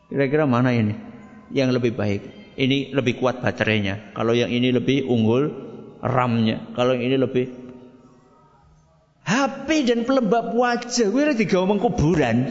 Kira-kira 0.07 0.47
mana 0.47 0.71
ini 0.71 0.95
yang 1.51 1.75
lebih 1.75 1.95
baik? 1.95 2.55
Ini 2.57 2.95
lebih 2.95 3.21
kuat 3.21 3.43
baterainya. 3.43 4.15
Kalau 4.17 4.33
yang 4.33 4.49
ini 4.49 4.73
lebih 4.73 5.05
unggul 5.11 5.51
RAM-nya. 6.01 6.73
Kalau 6.73 6.97
yang 6.97 7.05
ini 7.05 7.17
lebih 7.21 7.47
HP 9.27 9.67
dan 9.91 10.07
pelembab 10.07 10.55
wajah 10.55 11.11
gue 11.11 11.23
tiga 11.35 11.57
omong 11.67 11.83
kuburan. 11.83 12.47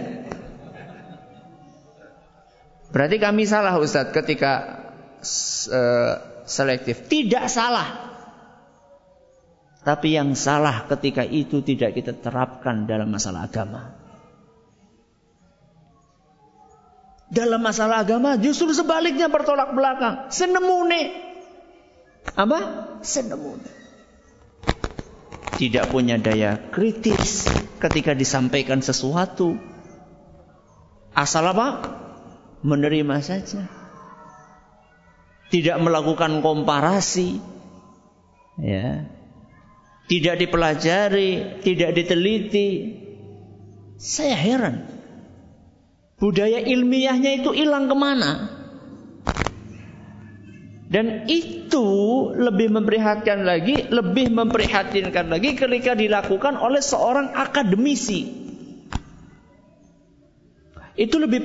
Berarti 2.91 3.17
kami 3.19 3.43
salah 3.47 3.75
Ustadz 3.79 4.11
ketika 4.11 4.83
uh, 5.71 6.13
selektif. 6.45 7.07
Tidak 7.07 7.47
salah. 7.47 8.13
Tapi 9.85 10.17
yang 10.17 10.33
salah 10.33 10.89
ketika 10.89 11.21
itu 11.21 11.61
tidak 11.61 11.93
kita 11.95 12.13
terapkan 12.17 12.89
dalam 12.89 13.09
masalah 13.09 13.45
agama. 13.45 14.04
Dalam 17.25 17.61
masalah 17.61 18.05
agama 18.05 18.37
justru 18.37 18.69
sebaliknya 18.71 19.27
bertolak 19.27 19.73
belakang. 19.73 20.29
Senemune. 20.29 21.13
Apa? 22.37 22.59
Senemune. 23.01 23.65
Tidak 25.55 25.87
punya 25.87 26.19
daya 26.19 26.59
kritis 26.69 27.47
ketika 27.79 28.11
disampaikan 28.11 28.83
sesuatu. 28.83 29.57
Asal 31.15 31.47
apa? 31.49 31.67
Menerima 32.61 33.23
saja. 33.23 33.65
Tidak 35.49 35.77
melakukan 35.79 36.43
komparasi. 36.43 37.39
Ya, 38.55 39.07
tidak 40.05 40.37
dipelajari, 40.37 41.61
tidak 41.65 41.97
diteliti. 41.97 42.69
Saya 43.97 44.37
heran. 44.37 44.94
Budaya 46.15 46.63
ilmiahnya 46.63 47.43
itu 47.43 47.51
hilang 47.51 47.91
ke 47.91 47.95
mana? 47.95 48.31
Dan 50.85 51.27
itu 51.27 51.87
lebih 52.39 52.71
memprihatinkan 52.71 53.43
lagi, 53.43 53.83
lebih 53.91 54.31
memprihatinkan 54.31 55.27
lagi 55.27 55.59
ketika 55.59 55.91
dilakukan 55.91 56.55
oleh 56.55 56.79
seorang 56.79 57.35
akademisi. 57.35 58.31
Itu 60.95 61.19
lebih 61.19 61.41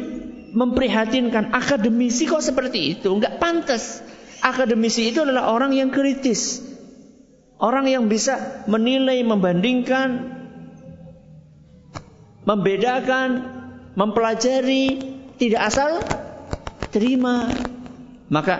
memprihatinkan. 0.54 1.50
Akademisi 1.50 2.30
kok 2.30 2.44
seperti 2.44 2.94
itu? 2.94 3.10
Enggak 3.10 3.42
pantas. 3.42 4.06
Akademisi 4.38 5.10
itu 5.10 5.26
adalah 5.26 5.50
orang 5.50 5.74
yang 5.74 5.90
kritis. 5.90 6.62
Orang 7.58 7.90
yang 7.90 8.06
bisa 8.06 8.64
menilai, 8.70 9.20
membandingkan, 9.26 10.32
membedakan, 12.48 13.59
mempelajari, 13.94 14.98
tidak 15.40 15.62
asal 15.66 16.02
terima. 16.94 17.50
Maka 18.30 18.54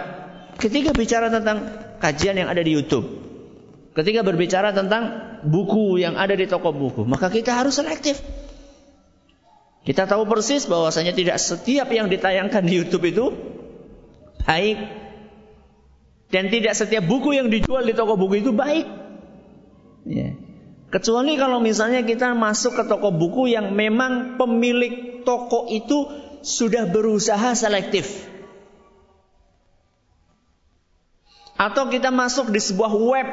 ketika 0.58 0.90
bicara 0.90 1.30
tentang 1.30 1.70
kajian 2.02 2.38
yang 2.38 2.48
ada 2.50 2.62
di 2.64 2.74
YouTube, 2.74 3.06
ketika 3.94 4.26
berbicara 4.26 4.74
tentang 4.74 5.36
buku 5.46 6.00
yang 6.02 6.18
ada 6.18 6.34
di 6.34 6.46
toko 6.50 6.74
buku, 6.74 7.06
maka 7.06 7.30
kita 7.30 7.54
harus 7.54 7.78
selektif. 7.78 8.18
Kita 9.80 10.04
tahu 10.04 10.28
persis 10.28 10.68
bahwasanya 10.68 11.16
tidak 11.16 11.40
setiap 11.40 11.88
yang 11.88 12.12
ditayangkan 12.12 12.62
di 12.68 12.72
YouTube 12.76 13.08
itu 13.08 13.32
baik 14.44 14.76
dan 16.30 16.52
tidak 16.52 16.76
setiap 16.76 17.08
buku 17.08 17.34
yang 17.34 17.48
dijual 17.48 17.82
di 17.82 17.96
toko 17.96 18.14
buku 18.20 18.44
itu 18.44 18.52
baik. 18.52 18.86
Ya. 20.04 20.36
Kecuali 20.90 21.38
kalau 21.38 21.62
misalnya 21.62 22.02
kita 22.02 22.34
masuk 22.34 22.74
ke 22.76 22.84
toko 22.86 23.14
buku 23.14 23.50
yang 23.50 23.72
memang 23.72 24.36
pemilik 24.36 25.09
toko 25.22 25.68
itu 25.68 26.08
sudah 26.40 26.88
berusaha 26.88 27.52
selektif. 27.52 28.28
Atau 31.60 31.92
kita 31.92 32.08
masuk 32.08 32.48
di 32.48 32.60
sebuah 32.60 32.92
web 32.96 33.28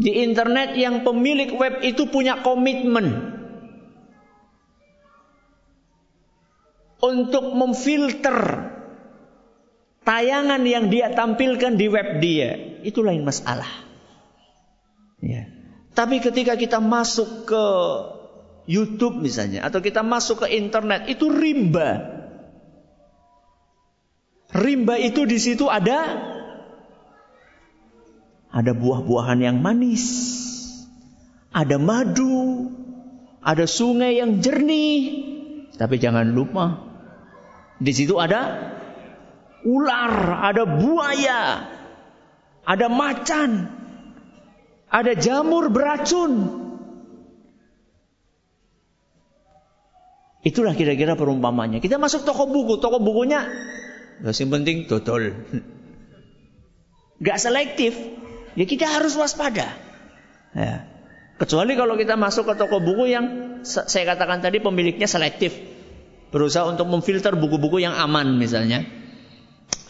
di 0.00 0.26
internet 0.26 0.74
yang 0.74 1.06
pemilik 1.06 1.54
web 1.54 1.84
itu 1.86 2.08
punya 2.10 2.42
komitmen 2.42 3.36
untuk 6.98 7.54
memfilter 7.54 8.38
tayangan 10.02 10.66
yang 10.66 10.90
dia 10.90 11.12
tampilkan 11.14 11.78
di 11.78 11.86
web 11.86 12.18
dia. 12.18 12.80
Itu 12.82 13.04
lain 13.04 13.22
masalah. 13.22 13.68
Ya. 15.20 15.46
Tapi 15.92 16.18
ketika 16.24 16.56
kita 16.56 16.80
masuk 16.80 17.44
ke 17.44 17.64
YouTube 18.70 19.18
misalnya 19.18 19.66
atau 19.66 19.82
kita 19.82 20.06
masuk 20.06 20.46
ke 20.46 20.54
internet 20.54 21.10
itu 21.10 21.26
rimba. 21.26 22.22
Rimba 24.54 24.94
itu 25.02 25.26
di 25.26 25.38
situ 25.42 25.66
ada 25.66 25.98
ada 28.50 28.72
buah-buahan 28.74 29.42
yang 29.42 29.58
manis. 29.58 30.38
Ada 31.50 31.82
madu, 31.82 32.70
ada 33.42 33.66
sungai 33.66 34.22
yang 34.22 34.38
jernih. 34.38 35.26
Tapi 35.74 35.98
jangan 35.98 36.30
lupa 36.30 36.90
di 37.80 37.90
situ 37.90 38.20
ada 38.22 38.70
ular, 39.64 40.44
ada 40.46 40.62
buaya, 40.68 41.66
ada 42.62 42.86
macan, 42.86 43.66
ada 44.92 45.12
jamur 45.16 45.72
beracun. 45.72 46.60
Itulah 50.40 50.72
kira-kira 50.72 51.16
perumpamannya. 51.20 51.84
Kita 51.84 52.00
masuk 52.00 52.24
toko 52.24 52.48
buku, 52.48 52.80
toko 52.80 52.96
bukunya 52.96 53.44
gak 54.20 54.36
sih 54.36 54.48
penting 54.48 54.88
total. 54.88 55.36
Gak 57.20 57.38
selektif. 57.40 57.92
Ya 58.56 58.64
kita 58.64 58.88
harus 58.88 59.14
waspada. 59.20 59.76
Ya. 60.56 60.88
Kecuali 61.36 61.72
kalau 61.76 61.96
kita 61.96 62.16
masuk 62.20 62.52
ke 62.52 62.54
toko 62.56 62.80
buku 62.80 63.12
yang 63.12 63.26
saya 63.64 64.04
katakan 64.16 64.40
tadi 64.44 64.60
pemiliknya 64.60 65.08
selektif 65.08 65.56
berusaha 66.30 66.68
untuk 66.68 66.86
memfilter 66.86 67.34
buku-buku 67.34 67.82
yang 67.82 67.92
aman 67.96 68.38
misalnya 68.38 68.86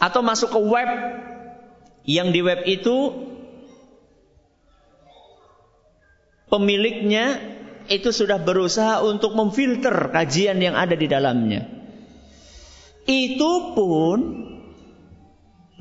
atau 0.01 0.25
masuk 0.25 0.49
ke 0.49 0.59
web 0.59 0.89
yang 2.09 2.33
di 2.33 2.41
web 2.41 2.65
itu 2.65 3.13
pemiliknya 6.49 7.37
itu 7.87 8.13
sudah 8.13 8.37
berusaha 8.41 9.01
untuk 9.01 9.33
memfilter 9.33 10.13
kajian 10.13 10.61
yang 10.61 10.77
ada 10.77 10.93
di 10.93 11.07
dalamnya 11.09 11.65
itu 13.09 13.51
pun 13.73 14.19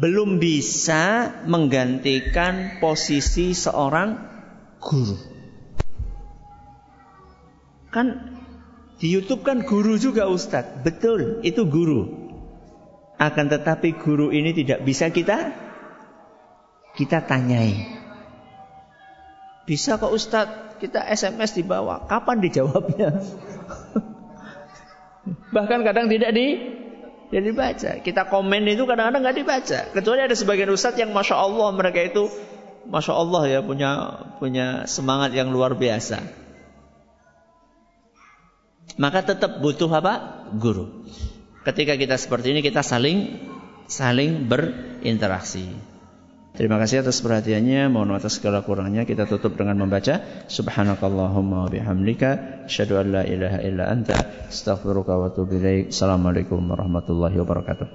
belum 0.01 0.41
bisa 0.41 1.29
menggantikan 1.45 2.81
posisi 2.81 3.53
seorang 3.53 4.17
guru 4.81 5.19
kan 7.91 8.39
di 9.01 9.09
YouTube 9.09 9.43
kan 9.43 9.65
guru 9.65 9.97
juga 9.97 10.29
Ustadz. 10.29 10.85
Betul, 10.85 11.41
itu 11.41 11.65
guru. 11.65 12.21
Akan 13.17 13.49
tetapi 13.49 13.97
guru 13.97 14.29
ini 14.29 14.53
tidak 14.53 14.85
bisa 14.85 15.09
kita 15.09 15.57
kita 17.01 17.25
tanyai. 17.25 17.97
Bisa 19.65 19.97
kok 19.97 20.13
Ustadz 20.13 20.70
kita 20.81 21.05
SMS 21.05 21.53
di 21.55 21.63
bawah. 21.63 22.09
Kapan 22.09 22.41
dijawabnya? 22.41 23.21
Bahkan 25.55 25.81
kadang 25.85 26.09
tidak 26.09 26.33
di 26.33 26.47
tidak 27.31 27.45
dibaca. 27.47 27.91
Kita 28.03 28.23
komen 28.27 28.67
itu 28.67 28.89
kadang-kadang 28.89 29.23
nggak 29.23 29.39
dibaca. 29.39 29.79
Kecuali 29.93 30.21
ada 30.25 30.35
sebagian 30.35 30.73
ustadz 30.73 30.99
yang 30.99 31.13
masya 31.13 31.37
Allah 31.39 31.69
mereka 31.77 32.01
itu 32.03 32.33
masya 32.89 33.13
Allah 33.15 33.43
ya 33.47 33.61
punya 33.61 33.91
punya 34.41 34.89
semangat 34.89 35.37
yang 35.37 35.53
luar 35.53 35.77
biasa 35.77 36.41
maka 39.01 39.25
tetap 39.25 39.65
butuh 39.65 39.89
apa? 39.89 40.45
Guru. 40.61 41.09
Ketika 41.65 41.97
kita 41.97 42.21
seperti 42.21 42.57
ini 42.57 42.61
kita 42.61 42.85
saling 42.85 43.41
saling 43.89 44.45
berinteraksi. 44.45 45.73
Terima 46.51 46.77
kasih 46.83 47.07
atas 47.07 47.23
perhatiannya. 47.23 47.89
Mohon 47.89 48.19
atas 48.19 48.39
segala 48.39 48.61
kurangnya 48.67 49.07
kita 49.07 49.25
tutup 49.27 49.55
dengan 49.55 49.79
membaca 49.79 50.47
Subhanakallahumma 50.51 51.67
wa 51.67 51.71
bihamdika 51.71 52.65
asyhadu 52.67 53.01
an 53.01 53.07
la 53.11 53.23
ilaha 53.25 53.59
illa 53.63 53.85
anta 53.87 54.47
astaghfiruka 54.51 55.15
wa 55.15 55.31
atubu 55.31 55.57
ilaik. 55.57 55.95
Assalamualaikum 55.95 56.61
warahmatullahi 56.61 57.39
wabarakatuh. 57.39 57.91